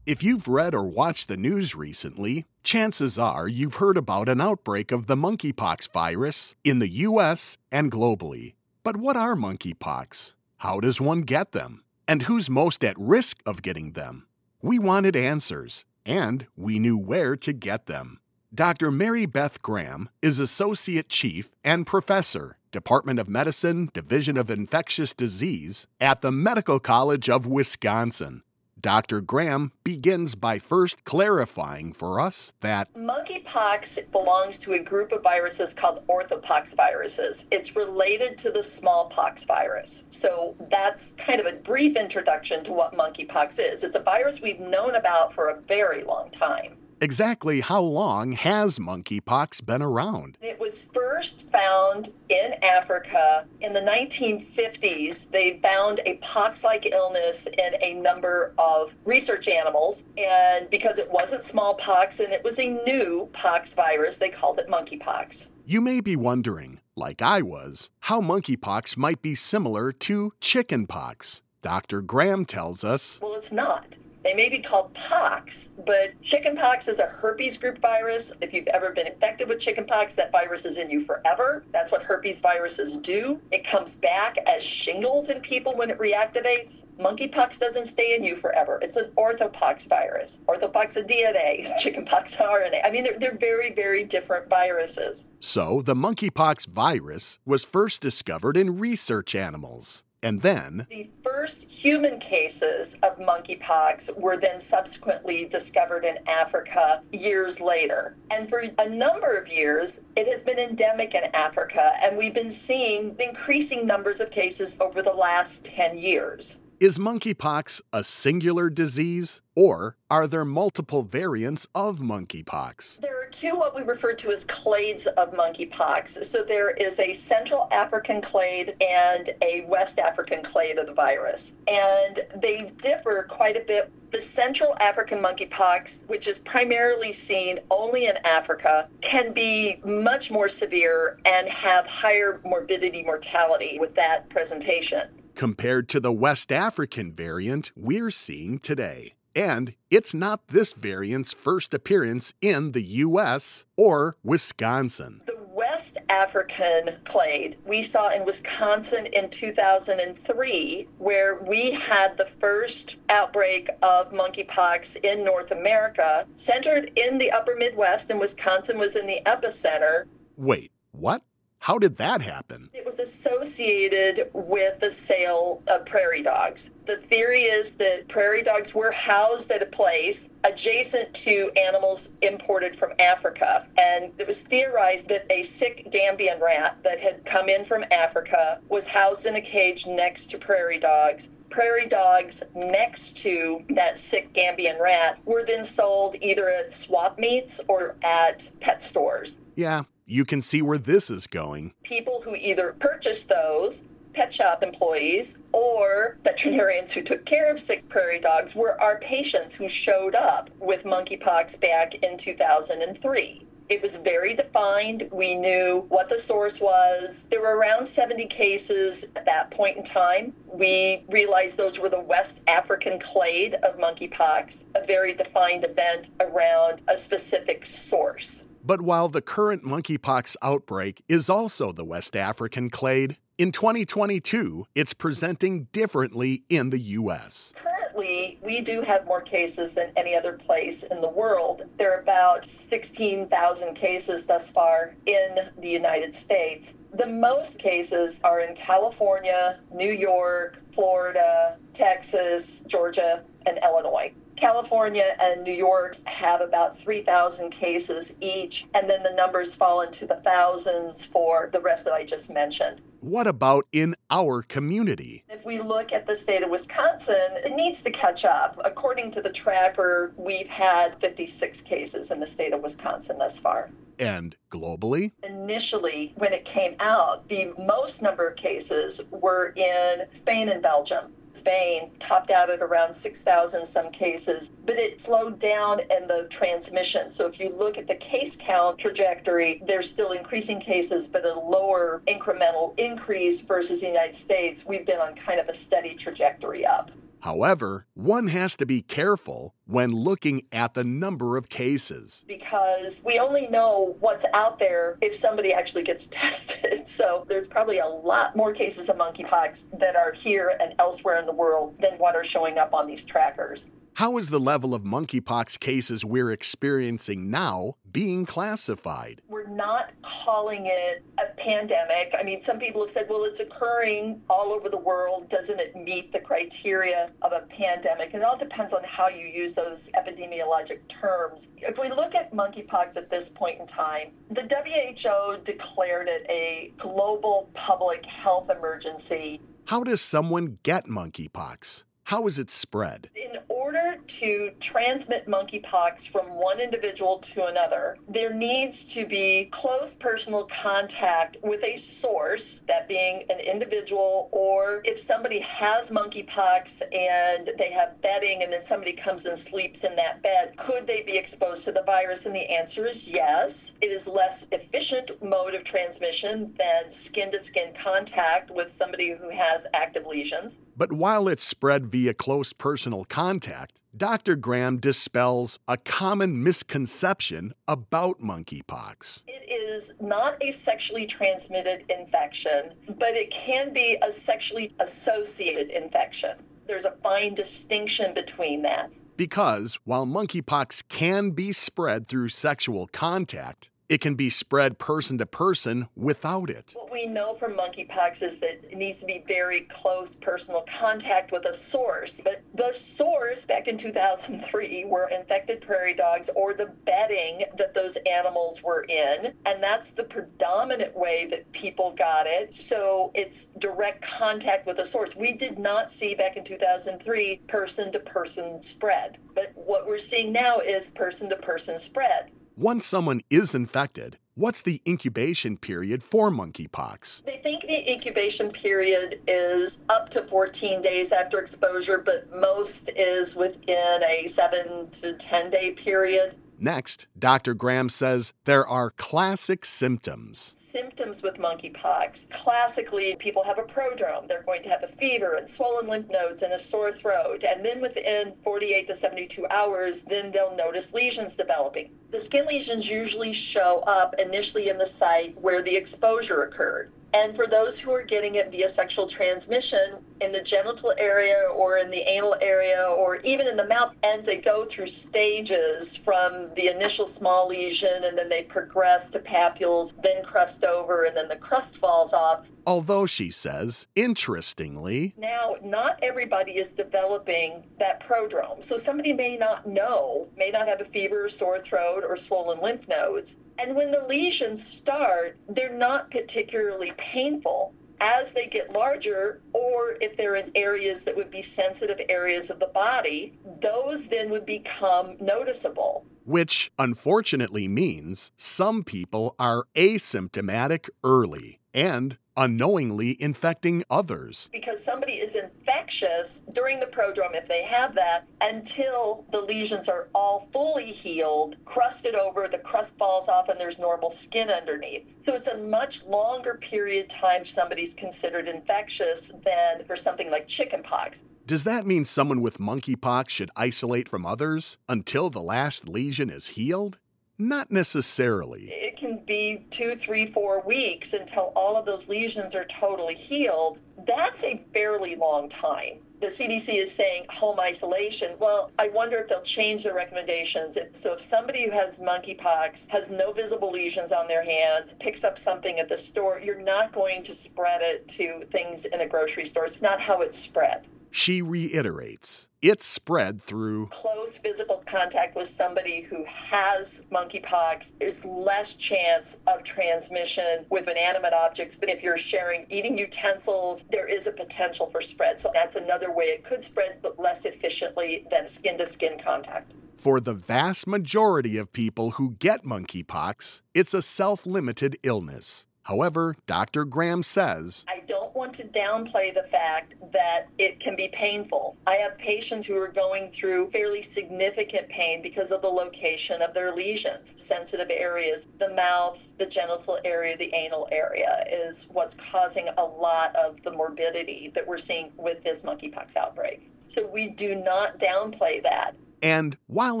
If 0.06 0.22
you've 0.22 0.48
read 0.48 0.74
or 0.74 0.86
watched 0.86 1.28
the 1.28 1.36
news 1.36 1.74
recently, 1.74 2.46
chances 2.62 3.18
are 3.18 3.48
you've 3.48 3.76
heard 3.76 3.96
about 3.96 4.28
an 4.28 4.40
outbreak 4.40 4.92
of 4.92 5.06
the 5.08 5.16
monkeypox 5.16 5.92
virus 5.92 6.54
in 6.64 6.78
the 6.78 6.88
US 6.88 7.58
and 7.72 7.90
globally. 7.90 8.54
But 8.82 8.96
what 8.96 9.16
are 9.16 9.34
monkeypox? 9.34 10.34
How 10.58 10.80
does 10.80 11.00
one 11.00 11.20
get 11.20 11.52
them? 11.52 11.84
And 12.08 12.22
who's 12.22 12.48
most 12.48 12.82
at 12.82 12.98
risk 12.98 13.38
of 13.44 13.62
getting 13.62 13.92
them? 13.92 14.26
We 14.62 14.78
wanted 14.78 15.16
answers, 15.16 15.84
and 16.06 16.46
we 16.56 16.78
knew 16.78 16.96
where 16.96 17.36
to 17.36 17.52
get 17.52 17.86
them. 17.86 18.20
Dr. 18.54 18.90
Mary 18.90 19.26
Beth 19.26 19.60
Graham 19.62 20.08
is 20.22 20.38
Associate 20.38 21.08
Chief 21.08 21.54
and 21.62 21.86
Professor, 21.86 22.56
Department 22.72 23.18
of 23.18 23.28
Medicine, 23.28 23.90
Division 23.92 24.36
of 24.36 24.50
Infectious 24.50 25.12
Disease 25.14 25.86
at 26.00 26.22
the 26.22 26.32
Medical 26.32 26.80
College 26.80 27.28
of 27.28 27.46
Wisconsin. 27.46 28.42
Dr. 28.80 29.20
Graham 29.20 29.72
begins 29.84 30.34
by 30.34 30.58
first 30.58 31.04
clarifying 31.04 31.92
for 31.92 32.20
us 32.20 32.52
that 32.60 32.92
monkeypox 32.94 34.10
belongs 34.10 34.58
to 34.60 34.72
a 34.72 34.78
group 34.78 35.12
of 35.12 35.22
viruses 35.22 35.74
called 35.74 36.06
orthopox 36.06 36.74
viruses. 36.74 37.46
It's 37.50 37.76
related 37.76 38.38
to 38.38 38.50
the 38.50 38.62
smallpox 38.62 39.44
virus. 39.44 40.04
So 40.10 40.54
that's 40.70 41.14
kind 41.14 41.40
of 41.40 41.46
a 41.46 41.56
brief 41.56 41.96
introduction 41.96 42.64
to 42.64 42.72
what 42.72 42.94
monkeypox 42.94 43.58
is. 43.58 43.84
It's 43.84 43.96
a 43.96 44.00
virus 44.00 44.40
we've 44.40 44.60
known 44.60 44.94
about 44.94 45.34
for 45.34 45.48
a 45.48 45.60
very 45.60 46.02
long 46.04 46.30
time. 46.30 46.76
Exactly 47.02 47.62
how 47.62 47.80
long 47.80 48.32
has 48.32 48.78
monkeypox 48.78 49.64
been 49.64 49.80
around? 49.80 50.36
It 50.42 50.59
was 50.70 50.84
first 50.94 51.42
found 51.50 52.12
in 52.28 52.54
Africa 52.62 53.44
in 53.60 53.72
the 53.72 53.80
1950s. 53.80 55.28
They 55.28 55.58
found 55.60 56.00
a 56.06 56.14
pox 56.18 56.62
like 56.62 56.86
illness 56.86 57.46
in 57.46 57.74
a 57.82 57.94
number 57.94 58.54
of 58.56 58.94
research 59.04 59.48
animals. 59.48 60.04
And 60.16 60.70
because 60.70 61.00
it 61.00 61.10
wasn't 61.10 61.42
smallpox 61.42 62.20
and 62.20 62.32
it 62.32 62.44
was 62.44 62.60
a 62.60 62.68
new 62.84 63.28
pox 63.32 63.74
virus, 63.74 64.18
they 64.18 64.30
called 64.30 64.60
it 64.60 64.68
monkeypox. 64.68 65.48
You 65.66 65.80
may 65.80 66.00
be 66.00 66.14
wondering, 66.14 66.78
like 66.94 67.20
I 67.20 67.42
was, 67.42 67.90
how 68.00 68.20
monkeypox 68.20 68.96
might 68.96 69.22
be 69.22 69.34
similar 69.34 69.90
to 69.90 70.32
chickenpox. 70.40 71.42
Dr. 71.62 72.00
Graham 72.00 72.44
tells 72.44 72.84
us 72.84 73.18
Well, 73.20 73.34
it's 73.34 73.50
not. 73.50 73.96
They 74.22 74.34
may 74.34 74.50
be 74.50 74.58
called 74.58 74.92
pox, 74.92 75.70
but 75.86 76.12
chickenpox 76.22 76.88
is 76.88 76.98
a 76.98 77.06
herpes 77.06 77.56
group 77.56 77.78
virus. 77.78 78.32
If 78.40 78.52
you've 78.52 78.66
ever 78.68 78.90
been 78.90 79.06
infected 79.06 79.48
with 79.48 79.60
chickenpox, 79.60 80.14
that 80.16 80.30
virus 80.30 80.66
is 80.66 80.78
in 80.78 80.90
you 80.90 81.00
forever. 81.00 81.64
That's 81.72 81.90
what 81.90 82.02
herpes 82.02 82.40
viruses 82.40 82.98
do. 82.98 83.40
It 83.50 83.66
comes 83.66 83.96
back 83.96 84.36
as 84.46 84.62
shingles 84.62 85.30
in 85.30 85.40
people 85.40 85.74
when 85.74 85.90
it 85.90 85.98
reactivates. 85.98 86.84
Monkeypox 86.98 87.58
doesn't 87.58 87.86
stay 87.86 88.14
in 88.14 88.22
you 88.22 88.36
forever. 88.36 88.78
It's 88.82 88.96
an 88.96 89.10
orthopox 89.16 89.88
virus. 89.88 90.40
Orthopox 90.46 90.98
is 90.98 91.06
DNA, 91.06 91.66
chickenpox 91.82 92.36
RNA. 92.36 92.80
I 92.84 92.90
mean, 92.90 93.04
they're, 93.04 93.18
they're 93.18 93.38
very, 93.38 93.72
very 93.72 94.04
different 94.04 94.50
viruses. 94.50 95.28
So 95.40 95.80
the 95.80 95.94
monkeypox 95.94 96.66
virus 96.66 97.38
was 97.46 97.64
first 97.64 98.02
discovered 98.02 98.56
in 98.56 98.78
research 98.78 99.34
animals. 99.34 100.02
And 100.22 100.42
then 100.42 100.86
the 100.90 101.08
first 101.22 101.64
human 101.64 102.18
cases 102.18 102.94
of 103.02 103.18
monkeypox 103.18 104.18
were 104.18 104.36
then 104.36 104.60
subsequently 104.60 105.46
discovered 105.46 106.04
in 106.04 106.18
Africa 106.28 107.02
years 107.10 107.58
later. 107.58 108.16
And 108.30 108.48
for 108.48 108.62
a 108.78 108.88
number 108.88 109.34
of 109.38 109.48
years, 109.48 110.02
it 110.16 110.28
has 110.28 110.42
been 110.42 110.58
endemic 110.58 111.14
in 111.14 111.24
Africa, 111.34 111.92
and 112.02 112.18
we've 112.18 112.34
been 112.34 112.50
seeing 112.50 113.16
increasing 113.18 113.86
numbers 113.86 114.20
of 114.20 114.30
cases 114.30 114.78
over 114.78 115.00
the 115.00 115.14
last 115.14 115.64
10 115.64 115.96
years. 115.96 116.58
Is 116.80 116.96
monkeypox 116.96 117.82
a 117.92 118.02
singular 118.02 118.70
disease, 118.70 119.42
or 119.54 119.98
are 120.10 120.26
there 120.26 120.46
multiple 120.46 121.02
variants 121.02 121.66
of 121.74 121.98
monkeypox? 121.98 123.00
There 123.00 123.22
are 123.22 123.28
two 123.28 123.54
what 123.54 123.76
we 123.76 123.82
refer 123.82 124.14
to 124.14 124.30
as 124.30 124.46
clades 124.46 125.06
of 125.06 125.34
monkeypox. 125.34 126.24
So 126.24 126.42
there 126.42 126.70
is 126.70 126.98
a 126.98 127.12
Central 127.12 127.68
African 127.70 128.22
clade 128.22 128.76
and 128.80 129.28
a 129.42 129.66
West 129.68 129.98
African 129.98 130.42
clade 130.42 130.78
of 130.78 130.86
the 130.86 130.94
virus. 130.94 131.54
And 131.68 132.20
they 132.36 132.72
differ 132.80 133.26
quite 133.28 133.58
a 133.58 133.64
bit. 133.66 133.92
The 134.10 134.22
Central 134.22 134.74
African 134.80 135.22
monkeypox, 135.22 136.08
which 136.08 136.26
is 136.26 136.38
primarily 136.38 137.12
seen 137.12 137.58
only 137.70 138.06
in 138.06 138.16
Africa, 138.24 138.88
can 139.02 139.34
be 139.34 139.82
much 139.84 140.30
more 140.30 140.48
severe 140.48 141.18
and 141.26 141.46
have 141.46 141.86
higher 141.86 142.40
morbidity 142.42 143.02
mortality 143.02 143.76
with 143.78 143.96
that 143.96 144.30
presentation 144.30 145.02
compared 145.40 145.88
to 145.88 145.98
the 145.98 146.12
West 146.12 146.52
African 146.52 147.10
variant 147.10 147.72
we're 147.74 148.10
seeing 148.10 148.58
today. 148.58 149.14
And 149.34 149.74
it's 149.90 150.12
not 150.12 150.48
this 150.48 150.74
variant's 150.74 151.32
first 151.32 151.72
appearance 151.72 152.34
in 152.42 152.72
the 152.72 152.82
US 152.82 153.64
or 153.74 154.18
Wisconsin. 154.22 155.22
The 155.24 155.40
West 155.48 155.96
African 156.10 156.90
clade 157.06 157.56
we 157.64 157.82
saw 157.82 158.10
in 158.10 158.26
Wisconsin 158.26 159.06
in 159.06 159.30
2003, 159.30 160.88
where 160.98 161.42
we 161.42 161.70
had 161.70 162.18
the 162.18 162.28
first 162.38 162.96
outbreak 163.08 163.70
of 163.80 164.12
monkeypox 164.12 164.96
in 165.02 165.24
North 165.24 165.52
America, 165.52 166.26
centered 166.36 166.92
in 166.96 167.16
the 167.16 167.30
upper 167.30 167.56
Midwest, 167.56 168.10
and 168.10 168.20
Wisconsin 168.20 168.78
was 168.78 168.94
in 168.94 169.06
the 169.06 169.22
epicenter. 169.24 170.04
Wait, 170.36 170.70
what? 170.92 171.22
How 171.60 171.78
did 171.78 171.98
that 171.98 172.22
happen? 172.22 172.70
It 172.72 172.86
was 172.86 172.98
associated 173.00 174.30
with 174.32 174.80
the 174.80 174.90
sale 174.90 175.62
of 175.66 175.84
prairie 175.84 176.22
dogs. 176.22 176.70
The 176.86 176.96
theory 176.96 177.42
is 177.42 177.74
that 177.74 178.08
prairie 178.08 178.42
dogs 178.42 178.74
were 178.74 178.90
housed 178.90 179.50
at 179.50 179.62
a 179.62 179.66
place 179.66 180.30
adjacent 180.42 181.12
to 181.16 181.50
animals 181.58 182.16
imported 182.22 182.76
from 182.76 182.94
Africa. 182.98 183.66
And 183.76 184.10
it 184.16 184.26
was 184.26 184.40
theorized 184.40 185.10
that 185.10 185.30
a 185.30 185.42
sick 185.42 185.86
Gambian 185.92 186.40
rat 186.40 186.78
that 186.84 186.98
had 186.98 187.26
come 187.26 187.50
in 187.50 187.66
from 187.66 187.84
Africa 187.90 188.60
was 188.70 188.88
housed 188.88 189.26
in 189.26 189.36
a 189.36 189.42
cage 189.42 189.86
next 189.86 190.30
to 190.30 190.38
prairie 190.38 190.80
dogs 190.80 191.28
prairie 191.50 191.88
dogs 191.88 192.44
next 192.54 193.18
to 193.18 193.64
that 193.70 193.98
sick 193.98 194.32
Gambian 194.32 194.80
rat 194.80 195.18
were 195.24 195.44
then 195.44 195.64
sold 195.64 196.14
either 196.20 196.48
at 196.48 196.72
swap 196.72 197.18
meets 197.18 197.60
or 197.66 197.96
at 198.02 198.48
pet 198.60 198.80
stores. 198.80 199.36
Yeah, 199.56 199.82
you 200.10 200.24
can 200.24 200.42
see 200.42 200.60
where 200.60 200.78
this 200.78 201.08
is 201.08 201.28
going. 201.28 201.72
People 201.84 202.20
who 202.20 202.34
either 202.34 202.74
purchased 202.78 203.28
those, 203.28 203.84
pet 204.12 204.32
shop 204.32 204.64
employees, 204.64 205.38
or 205.52 206.18
veterinarians 206.24 206.90
who 206.90 207.02
took 207.02 207.24
care 207.24 207.50
of 207.50 207.60
sick 207.60 207.88
prairie 207.88 208.18
dogs 208.18 208.52
were 208.54 208.80
our 208.80 208.98
patients 208.98 209.54
who 209.54 209.68
showed 209.68 210.16
up 210.16 210.50
with 210.58 210.82
monkeypox 210.82 211.60
back 211.60 211.94
in 211.94 212.18
2003. 212.18 213.46
It 213.68 213.82
was 213.82 213.98
very 213.98 214.34
defined. 214.34 215.08
We 215.12 215.36
knew 215.36 215.84
what 215.88 216.08
the 216.08 216.18
source 216.18 216.60
was. 216.60 217.28
There 217.30 217.40
were 217.40 217.56
around 217.56 217.86
70 217.86 218.26
cases 218.26 219.12
at 219.14 219.26
that 219.26 219.52
point 219.52 219.76
in 219.76 219.84
time. 219.84 220.32
We 220.44 221.04
realized 221.08 221.56
those 221.56 221.78
were 221.78 221.88
the 221.88 222.00
West 222.00 222.42
African 222.48 222.98
clade 222.98 223.54
of 223.54 223.78
monkeypox, 223.78 224.64
a 224.74 224.84
very 224.84 225.14
defined 225.14 225.64
event 225.64 226.10
around 226.18 226.82
a 226.88 226.98
specific 226.98 227.64
source. 227.64 228.42
But 228.70 228.82
while 228.82 229.08
the 229.08 229.20
current 229.20 229.64
monkeypox 229.64 230.36
outbreak 230.42 231.02
is 231.08 231.28
also 231.28 231.72
the 231.72 231.84
West 231.84 232.14
African 232.14 232.70
clade, 232.70 233.16
in 233.36 233.50
2022, 233.50 234.64
it's 234.76 234.94
presenting 234.94 235.64
differently 235.72 236.44
in 236.48 236.70
the 236.70 236.78
U.S. 236.78 237.52
Currently, 237.56 238.38
we 238.44 238.60
do 238.60 238.82
have 238.82 239.06
more 239.06 239.22
cases 239.22 239.74
than 239.74 239.90
any 239.96 240.14
other 240.14 240.34
place 240.34 240.84
in 240.84 241.00
the 241.00 241.08
world. 241.08 241.62
There 241.78 241.92
are 241.96 242.00
about 242.00 242.44
16,000 242.44 243.74
cases 243.74 244.26
thus 244.26 244.52
far 244.52 244.94
in 245.04 245.50
the 245.58 245.68
United 245.68 246.14
States. 246.14 246.76
The 246.94 247.06
most 247.06 247.58
cases 247.58 248.20
are 248.22 248.38
in 248.38 248.54
California, 248.54 249.58
New 249.74 249.90
York, 249.90 250.62
Florida, 250.70 251.56
Texas, 251.74 252.64
Georgia, 252.68 253.24
and 253.46 253.58
Illinois. 253.64 254.12
California 254.40 255.14
and 255.20 255.44
New 255.44 255.52
York 255.52 255.98
have 256.06 256.40
about 256.40 256.78
3,000 256.78 257.50
cases 257.50 258.14
each, 258.22 258.66
and 258.74 258.88
then 258.88 259.02
the 259.02 259.12
numbers 259.12 259.54
fall 259.54 259.82
into 259.82 260.06
the 260.06 260.16
thousands 260.16 261.04
for 261.04 261.50
the 261.52 261.60
rest 261.60 261.84
that 261.84 261.92
I 261.92 262.04
just 262.04 262.30
mentioned. 262.30 262.80
What 263.00 263.26
about 263.26 263.66
in 263.70 263.94
our 264.10 264.42
community? 264.42 265.24
If 265.28 265.44
we 265.44 265.60
look 265.60 265.92
at 265.92 266.06
the 266.06 266.16
state 266.16 266.42
of 266.42 266.50
Wisconsin, 266.50 267.16
it 267.44 267.54
needs 267.54 267.82
to 267.82 267.90
catch 267.90 268.24
up. 268.24 268.58
According 268.64 269.10
to 269.12 269.22
the 269.22 269.30
tracker, 269.30 270.12
we've 270.16 270.48
had 270.48 270.98
56 271.00 271.60
cases 271.60 272.10
in 272.10 272.18
the 272.20 272.26
state 272.26 272.54
of 272.54 272.62
Wisconsin 272.62 273.18
thus 273.18 273.38
far. 273.38 273.70
And 273.98 274.34
globally? 274.50 275.12
Initially, 275.22 276.14
when 276.16 276.32
it 276.32 276.46
came 276.46 276.76
out, 276.80 277.28
the 277.28 277.52
most 277.58 278.00
number 278.00 278.26
of 278.26 278.36
cases 278.36 279.02
were 279.10 279.52
in 279.54 280.06
Spain 280.14 280.48
and 280.48 280.62
Belgium. 280.62 281.12
Spain 281.40 281.90
topped 281.98 282.30
out 282.30 282.50
at 282.50 282.60
around 282.60 282.92
6,000 282.92 283.64
some 283.64 283.90
cases, 283.90 284.50
but 284.66 284.76
it 284.76 285.00
slowed 285.00 285.38
down 285.38 285.80
in 285.80 286.06
the 286.06 286.26
transmission. 286.28 287.08
So 287.08 287.26
if 287.26 287.40
you 287.40 287.48
look 287.56 287.78
at 287.78 287.86
the 287.86 287.94
case 287.94 288.36
count 288.38 288.78
trajectory, 288.78 289.62
there's 289.66 289.88
still 289.88 290.12
increasing 290.12 290.60
cases, 290.60 291.06
but 291.06 291.24
a 291.24 291.32
lower 291.32 292.02
incremental 292.06 292.78
increase 292.78 293.40
versus 293.40 293.80
the 293.80 293.86
United 293.86 294.14
States. 294.14 294.64
We've 294.66 294.84
been 294.84 295.00
on 295.00 295.14
kind 295.14 295.40
of 295.40 295.48
a 295.48 295.54
steady 295.54 295.94
trajectory 295.94 296.66
up. 296.66 296.90
However, 297.20 297.86
one 297.94 298.28
has 298.28 298.56
to 298.56 298.66
be 298.66 298.82
careful 298.82 299.54
when 299.66 299.92
looking 299.92 300.42
at 300.52 300.74
the 300.74 300.84
number 300.84 301.36
of 301.36 301.48
cases. 301.48 302.24
Because 302.26 303.02
we 303.04 303.18
only 303.18 303.46
know 303.48 303.96
what's 304.00 304.24
out 304.32 304.58
there 304.58 304.98
if 305.00 305.14
somebody 305.14 305.52
actually 305.52 305.84
gets 305.84 306.06
tested. 306.10 306.88
So 306.88 307.26
there's 307.28 307.46
probably 307.46 307.78
a 307.78 307.86
lot 307.86 308.36
more 308.36 308.52
cases 308.52 308.88
of 308.88 308.96
monkeypox 308.96 309.78
that 309.78 309.96
are 309.96 310.12
here 310.12 310.56
and 310.60 310.74
elsewhere 310.78 311.18
in 311.18 311.26
the 311.26 311.32
world 311.32 311.76
than 311.80 311.98
what 311.98 312.16
are 312.16 312.24
showing 312.24 312.58
up 312.58 312.74
on 312.74 312.86
these 312.86 313.04
trackers. 313.04 313.66
How 313.94 314.16
is 314.16 314.30
the 314.30 314.40
level 314.40 314.74
of 314.74 314.82
monkeypox 314.82 315.60
cases 315.60 316.04
we're 316.04 316.30
experiencing 316.30 317.30
now 317.30 317.76
being 317.90 318.24
classified? 318.24 319.20
We're 319.28 319.46
not 319.46 319.92
calling 320.02 320.62
it 320.64 321.04
a 321.18 321.26
pandemic. 321.36 322.14
I 322.18 322.22
mean, 322.22 322.40
some 322.40 322.58
people 322.58 322.80
have 322.80 322.90
said, 322.90 323.06
well, 323.10 323.24
it's 323.24 323.40
occurring 323.40 324.22
all 324.30 324.52
over 324.52 324.70
the 324.70 324.78
world. 324.78 325.28
Doesn't 325.28 325.60
it 325.60 325.76
meet 325.76 326.12
the 326.12 326.20
criteria 326.20 327.10
of 327.20 327.32
a 327.32 327.40
pandemic? 327.40 328.14
It 328.14 328.22
all 328.22 328.38
depends 328.38 328.72
on 328.72 328.82
how 328.84 329.08
you 329.08 329.26
use 329.26 329.54
those 329.54 329.90
epidemiologic 329.90 330.86
terms. 330.88 331.50
If 331.58 331.78
we 331.78 331.90
look 331.90 332.14
at 332.14 332.32
monkeypox 332.32 332.96
at 332.96 333.10
this 333.10 333.28
point 333.28 333.60
in 333.60 333.66
time, 333.66 334.12
the 334.30 334.42
WHO 334.42 335.42
declared 335.44 336.08
it 336.08 336.24
a 336.30 336.72
global 336.78 337.50
public 337.52 338.06
health 338.06 338.48
emergency. 338.50 339.42
How 339.66 339.84
does 339.84 340.00
someone 340.00 340.58
get 340.62 340.86
monkeypox? 340.86 341.84
How 342.04 342.26
is 342.26 342.38
it 342.40 342.50
spread? 342.50 343.08
In 343.14 343.38
order 343.70 344.00
to 344.06 344.50
transmit 344.58 345.28
monkeypox 345.28 346.08
from 346.08 346.26
one 346.34 346.60
individual 346.60 347.18
to 347.18 347.46
another, 347.46 347.96
there 348.08 348.32
needs 348.32 348.94
to 348.94 349.06
be 349.06 349.48
close 349.52 349.94
personal 349.94 350.44
contact 350.44 351.36
with 351.42 351.62
a 351.62 351.76
source, 351.76 352.62
that 352.66 352.88
being 352.88 353.24
an 353.30 353.38
individual, 353.38 354.28
or 354.32 354.82
if 354.84 354.98
somebody 354.98 355.38
has 355.40 355.88
monkeypox 355.90 356.82
and 356.92 357.50
they 357.58 357.70
have 357.70 358.00
bedding 358.02 358.42
and 358.42 358.52
then 358.52 358.62
somebody 358.62 358.92
comes 358.92 359.24
and 359.24 359.38
sleeps 359.38 359.84
in 359.84 359.94
that 359.94 360.20
bed, 360.20 360.56
could 360.56 360.86
they 360.88 361.02
be 361.02 361.16
exposed 361.16 361.64
to 361.64 361.70
the 361.70 361.82
virus? 361.82 362.26
And 362.26 362.34
the 362.34 362.50
answer 362.50 362.86
is 362.88 363.06
yes. 363.06 363.72
It 363.80 363.86
is 363.86 364.08
less 364.08 364.48
efficient 364.50 365.22
mode 365.22 365.54
of 365.54 365.62
transmission 365.62 366.54
than 366.58 366.90
skin 366.90 367.30
to 367.30 367.38
skin 367.38 367.72
contact 367.80 368.50
with 368.50 368.68
somebody 368.68 369.12
who 369.12 369.30
has 369.30 369.66
active 369.72 370.06
lesions. 370.06 370.58
But 370.76 370.92
while 370.92 371.28
it's 371.28 371.44
spread 371.44 371.86
via 371.86 372.14
close 372.14 372.52
personal 372.52 373.04
contact, 373.04 373.59
Dr. 373.96 374.36
Graham 374.36 374.78
dispels 374.78 375.58
a 375.66 375.76
common 375.76 376.42
misconception 376.42 377.52
about 377.66 378.20
monkeypox. 378.20 379.22
It 379.26 379.50
is 379.50 379.94
not 380.00 380.42
a 380.42 380.52
sexually 380.52 381.06
transmitted 381.06 381.84
infection, 381.90 382.72
but 382.86 383.14
it 383.14 383.30
can 383.30 383.72
be 383.72 383.98
a 384.02 384.12
sexually 384.12 384.72
associated 384.78 385.70
infection. 385.70 386.36
There's 386.66 386.84
a 386.84 386.92
fine 387.02 387.34
distinction 387.34 388.14
between 388.14 388.62
that. 388.62 388.90
Because 389.16 389.78
while 389.84 390.06
monkeypox 390.06 390.84
can 390.88 391.30
be 391.30 391.52
spread 391.52 392.06
through 392.06 392.28
sexual 392.28 392.86
contact, 392.86 393.70
it 393.90 394.00
can 394.00 394.14
be 394.14 394.30
spread 394.30 394.78
person 394.78 395.18
to 395.18 395.26
person 395.26 395.88
without 395.96 396.48
it. 396.48 396.70
What 396.76 396.92
we 396.92 397.06
know 397.06 397.34
from 397.34 397.54
monkeypox 397.54 398.22
is 398.22 398.38
that 398.38 398.70
it 398.70 398.76
needs 398.76 399.00
to 399.00 399.06
be 399.06 399.24
very 399.26 399.62
close 399.62 400.14
personal 400.14 400.64
contact 400.78 401.32
with 401.32 401.44
a 401.44 401.52
source. 401.52 402.20
But 402.22 402.40
the 402.54 402.72
source 402.72 403.44
back 403.46 403.66
in 403.66 403.78
2003 403.78 404.84
were 404.84 405.08
infected 405.08 405.62
prairie 405.62 405.94
dogs 405.94 406.30
or 406.36 406.54
the 406.54 406.66
bedding 406.66 407.46
that 407.58 407.74
those 407.74 407.98
animals 408.06 408.62
were 408.62 408.84
in. 408.84 409.32
And 409.44 409.60
that's 409.60 409.90
the 409.90 410.04
predominant 410.04 410.96
way 410.96 411.26
that 411.28 411.50
people 411.50 411.92
got 411.98 412.28
it. 412.28 412.54
So 412.54 413.10
it's 413.12 413.46
direct 413.46 414.02
contact 414.02 414.68
with 414.68 414.78
a 414.78 414.86
source. 414.86 415.16
We 415.16 415.36
did 415.36 415.58
not 415.58 415.90
see 415.90 416.14
back 416.14 416.36
in 416.36 416.44
2003 416.44 417.42
person 417.48 417.90
to 417.90 417.98
person 417.98 418.60
spread. 418.60 419.18
But 419.34 419.50
what 419.56 419.88
we're 419.88 419.98
seeing 419.98 420.32
now 420.32 420.60
is 420.60 420.90
person 420.90 421.28
to 421.30 421.36
person 421.36 421.80
spread. 421.80 422.30
Once 422.60 422.84
someone 422.84 423.22
is 423.30 423.54
infected, 423.54 424.18
what's 424.34 424.60
the 424.60 424.82
incubation 424.86 425.56
period 425.56 426.02
for 426.02 426.30
monkeypox? 426.30 427.24
They 427.24 427.38
think 427.38 427.62
the 427.62 427.90
incubation 427.90 428.50
period 428.50 429.18
is 429.26 429.82
up 429.88 430.10
to 430.10 430.22
14 430.26 430.82
days 430.82 431.10
after 431.10 431.38
exposure, 431.38 431.96
but 431.96 432.30
most 432.38 432.90
is 432.94 433.34
within 433.34 434.02
a 434.02 434.26
7 434.28 434.90
to 434.90 435.14
10 435.14 435.50
day 435.50 435.70
period. 435.70 436.36
Next, 436.58 437.06
Dr. 437.18 437.54
Graham 437.54 437.88
says 437.88 438.34
there 438.44 438.68
are 438.68 438.90
classic 438.90 439.64
symptoms 439.64 440.59
symptoms 440.70 441.22
with 441.22 441.36
monkeypox. 441.36 442.30
Classically, 442.30 443.16
people 443.16 443.42
have 443.42 443.58
a 443.58 443.62
prodrome. 443.62 444.28
They're 444.28 444.42
going 444.42 444.62
to 444.62 444.68
have 444.68 444.82
a 444.82 444.88
fever 444.88 445.34
and 445.34 445.48
swollen 445.48 445.88
lymph 445.88 446.08
nodes 446.08 446.42
and 446.42 446.52
a 446.52 446.58
sore 446.58 446.92
throat. 446.92 447.44
And 447.44 447.64
then 447.64 447.80
within 447.80 448.34
48 448.44 448.86
to 448.86 448.96
72 448.96 449.46
hours, 449.48 450.02
then 450.02 450.30
they'll 450.30 450.56
notice 450.56 450.94
lesions 450.94 451.34
developing. 451.34 451.90
The 452.10 452.20
skin 452.20 452.46
lesions 452.46 452.88
usually 452.88 453.32
show 453.32 453.80
up 453.80 454.14
initially 454.18 454.68
in 454.68 454.78
the 454.78 454.86
site 454.86 455.40
where 455.40 455.62
the 455.62 455.76
exposure 455.76 456.42
occurred. 456.42 456.92
And 457.12 457.34
for 457.34 457.46
those 457.46 457.80
who 457.80 457.92
are 457.92 458.02
getting 458.02 458.36
it 458.36 458.52
via 458.52 458.68
sexual 458.68 459.06
transmission 459.06 459.98
in 460.20 460.32
the 460.32 460.42
genital 460.42 460.92
area 460.96 461.48
or 461.52 461.78
in 461.78 461.90
the 461.90 462.08
anal 462.08 462.36
area 462.40 462.86
or 462.88 463.16
even 463.16 463.48
in 463.48 463.56
the 463.56 463.66
mouth, 463.66 463.94
and 464.02 464.24
they 464.24 464.36
go 464.36 464.64
through 464.64 464.86
stages 464.86 465.96
from 465.96 466.54
the 466.54 466.68
initial 466.68 467.06
small 467.06 467.48
lesion 467.48 468.04
and 468.04 468.16
then 468.16 468.28
they 468.28 468.42
progress 468.42 469.08
to 469.10 469.18
papules, 469.18 469.92
then 470.02 470.22
crust 470.22 470.62
over, 470.64 471.04
and 471.04 471.16
then 471.16 471.28
the 471.28 471.36
crust 471.36 471.76
falls 471.76 472.12
off. 472.12 472.46
Although 472.66 473.06
she 473.06 473.30
says, 473.30 473.86
interestingly, 473.96 475.14
now 475.16 475.56
not 475.62 475.98
everybody 476.02 476.52
is 476.52 476.72
developing 476.72 477.64
that 477.78 478.06
prodrome. 478.06 478.62
So 478.62 478.76
somebody 478.76 479.12
may 479.12 479.36
not 479.36 479.66
know, 479.66 480.28
may 480.36 480.50
not 480.50 480.68
have 480.68 480.80
a 480.80 480.84
fever, 480.84 481.28
sore 481.28 481.58
throat, 481.58 482.04
or 482.06 482.16
swollen 482.16 482.60
lymph 482.60 482.86
nodes. 482.86 483.36
And 483.60 483.76
when 483.76 483.90
the 483.90 484.06
lesions 484.08 484.66
start, 484.66 485.36
they're 485.48 485.76
not 485.76 486.10
particularly 486.10 486.92
painful. 486.96 487.74
As 488.00 488.32
they 488.32 488.46
get 488.46 488.72
larger, 488.72 489.42
or 489.52 489.98
if 490.00 490.16
they're 490.16 490.36
in 490.36 490.50
areas 490.54 491.04
that 491.04 491.14
would 491.14 491.30
be 491.30 491.42
sensitive 491.42 492.00
areas 492.08 492.48
of 492.48 492.58
the 492.58 492.68
body, 492.68 493.38
those 493.60 494.08
then 494.08 494.30
would 494.30 494.46
become 494.46 495.18
noticeable. 495.20 496.06
Which 496.24 496.72
unfortunately 496.78 497.68
means 497.68 498.32
some 498.38 498.82
people 498.82 499.34
are 499.38 499.64
asymptomatic 499.74 500.88
early 501.04 501.59
and 501.74 502.18
unknowingly 502.36 503.20
infecting 503.20 503.84
others. 503.90 504.48
Because 504.52 504.82
somebody 504.82 505.14
is 505.14 505.36
infectious 505.36 506.40
during 506.54 506.80
the 506.80 506.86
prodrome, 506.86 507.34
if 507.34 507.46
they 507.48 507.62
have 507.64 507.94
that, 507.94 508.26
until 508.40 509.24
the 509.30 509.40
lesions 509.40 509.88
are 509.88 510.08
all 510.14 510.48
fully 510.52 510.92
healed, 510.92 511.56
crusted 511.64 512.14
over, 512.14 512.48
the 512.48 512.58
crust 512.58 512.96
falls 512.96 513.28
off, 513.28 513.48
and 513.48 513.60
there's 513.60 513.78
normal 513.78 514.10
skin 514.10 514.48
underneath. 514.48 515.06
So 515.26 515.34
it's 515.34 515.48
a 515.48 515.58
much 515.58 516.04
longer 516.04 516.58
period 516.60 517.06
of 517.06 517.08
time 517.10 517.44
somebody's 517.44 517.94
considered 517.94 518.48
infectious 518.48 519.30
than 519.44 519.84
for 519.84 519.96
something 519.96 520.30
like 520.30 520.48
chickenpox. 520.48 521.22
Does 521.46 521.64
that 521.64 521.86
mean 521.86 522.04
someone 522.04 522.40
with 522.40 522.58
monkeypox 522.58 523.28
should 523.28 523.50
isolate 523.56 524.08
from 524.08 524.24
others 524.24 524.76
until 524.88 525.30
the 525.30 525.42
last 525.42 525.88
lesion 525.88 526.30
is 526.30 526.48
healed? 526.48 526.98
Not 527.40 527.70
necessarily. 527.70 528.68
It 528.70 528.98
can 528.98 529.24
be 529.24 529.64
two, 529.70 529.96
three, 529.96 530.26
four 530.26 530.60
weeks 530.60 531.14
until 531.14 531.54
all 531.56 531.74
of 531.74 531.86
those 531.86 532.06
lesions 532.06 532.54
are 532.54 532.66
totally 532.66 533.14
healed. 533.14 533.78
That's 534.06 534.44
a 534.44 534.62
fairly 534.74 535.16
long 535.16 535.48
time. 535.48 536.00
The 536.20 536.26
CDC 536.26 536.78
is 536.78 536.94
saying 536.94 537.24
home 537.30 537.58
isolation. 537.58 538.36
Well, 538.38 538.70
I 538.78 538.88
wonder 538.88 539.16
if 539.16 539.28
they'll 539.28 539.40
change 539.40 539.84
their 539.84 539.94
recommendations. 539.94 540.76
So, 540.92 541.14
if 541.14 541.22
somebody 541.22 541.64
who 541.64 541.70
has 541.70 541.98
monkeypox 541.98 542.88
has 542.88 543.10
no 543.10 543.32
visible 543.32 543.70
lesions 543.70 544.12
on 544.12 544.28
their 544.28 544.44
hands, 544.44 544.94
picks 545.00 545.24
up 545.24 545.38
something 545.38 545.78
at 545.78 545.88
the 545.88 545.96
store, 545.96 546.38
you're 546.44 546.60
not 546.60 546.92
going 546.92 547.22
to 547.22 547.34
spread 547.34 547.80
it 547.80 548.06
to 548.18 548.44
things 548.52 548.84
in 548.84 549.00
a 549.00 549.08
grocery 549.08 549.46
store. 549.46 549.64
It's 549.64 549.80
not 549.80 549.98
how 549.98 550.20
it's 550.20 550.38
spread. 550.38 550.86
She 551.10 551.40
reiterates 551.40 552.49
it's 552.62 552.84
spread 552.84 553.40
through 553.40 553.86
close 553.86 554.36
physical 554.36 554.82
contact 554.86 555.34
with 555.34 555.46
somebody 555.46 556.02
who 556.02 556.24
has 556.26 557.04
monkeypox. 557.10 557.92
There's 557.98 558.24
less 558.24 558.76
chance 558.76 559.38
of 559.46 559.64
transmission 559.64 560.66
with 560.68 560.86
inanimate 560.86 561.32
objects, 561.32 561.76
but 561.76 561.88
if 561.88 562.02
you're 562.02 562.18
sharing 562.18 562.66
eating 562.68 562.98
utensils, 562.98 563.84
there 563.90 564.06
is 564.06 564.26
a 564.26 564.32
potential 564.32 564.86
for 564.86 565.00
spread. 565.00 565.40
So 565.40 565.50
that's 565.54 565.76
another 565.76 566.12
way 566.12 566.26
it 566.26 566.44
could 566.44 566.62
spread, 566.62 566.98
but 567.00 567.18
less 567.18 567.46
efficiently 567.46 568.26
than 568.30 568.46
skin 568.46 568.76
to 568.78 568.86
skin 568.86 569.18
contact. 569.18 569.72
For 569.96 570.20
the 570.20 570.34
vast 570.34 570.86
majority 570.86 571.56
of 571.56 571.72
people 571.72 572.12
who 572.12 572.36
get 572.38 572.64
monkeypox, 572.64 573.62
it's 573.74 573.94
a 573.94 574.02
self 574.02 574.44
limited 574.44 574.98
illness. 575.02 575.66
However, 575.84 576.36
Dr. 576.46 576.84
Graham 576.84 577.22
says 577.22 577.86
I 577.88 578.02
don't 578.06 578.19
want 578.50 578.72
to 578.72 578.78
downplay 578.80 579.32
the 579.32 579.44
fact 579.44 579.94
that 580.12 580.48
it 580.58 580.80
can 580.80 580.96
be 580.96 581.06
painful. 581.12 581.76
I 581.86 581.96
have 581.96 582.18
patients 582.18 582.66
who 582.66 582.76
are 582.78 582.88
going 582.88 583.30
through 583.30 583.70
fairly 583.70 584.02
significant 584.02 584.88
pain 584.88 585.22
because 585.22 585.52
of 585.52 585.62
the 585.62 585.68
location 585.68 586.42
of 586.42 586.52
their 586.52 586.74
lesions. 586.74 587.32
Sensitive 587.36 587.90
areas, 587.90 588.48
the 588.58 588.70
mouth, 588.70 589.22
the 589.38 589.46
genital 589.46 590.00
area, 590.04 590.36
the 590.36 590.52
anal 590.52 590.88
area 590.90 591.44
is 591.48 591.86
what's 591.90 592.14
causing 592.14 592.68
a 592.76 592.84
lot 592.84 593.36
of 593.36 593.62
the 593.62 593.70
morbidity 593.70 594.50
that 594.54 594.66
we're 594.66 594.78
seeing 594.78 595.12
with 595.16 595.44
this 595.44 595.62
monkeypox 595.62 596.16
outbreak. 596.16 596.68
So 596.88 597.06
we 597.06 597.28
do 597.28 597.54
not 597.54 598.00
downplay 598.00 598.64
that. 598.64 598.96
And 599.22 599.56
while 599.66 600.00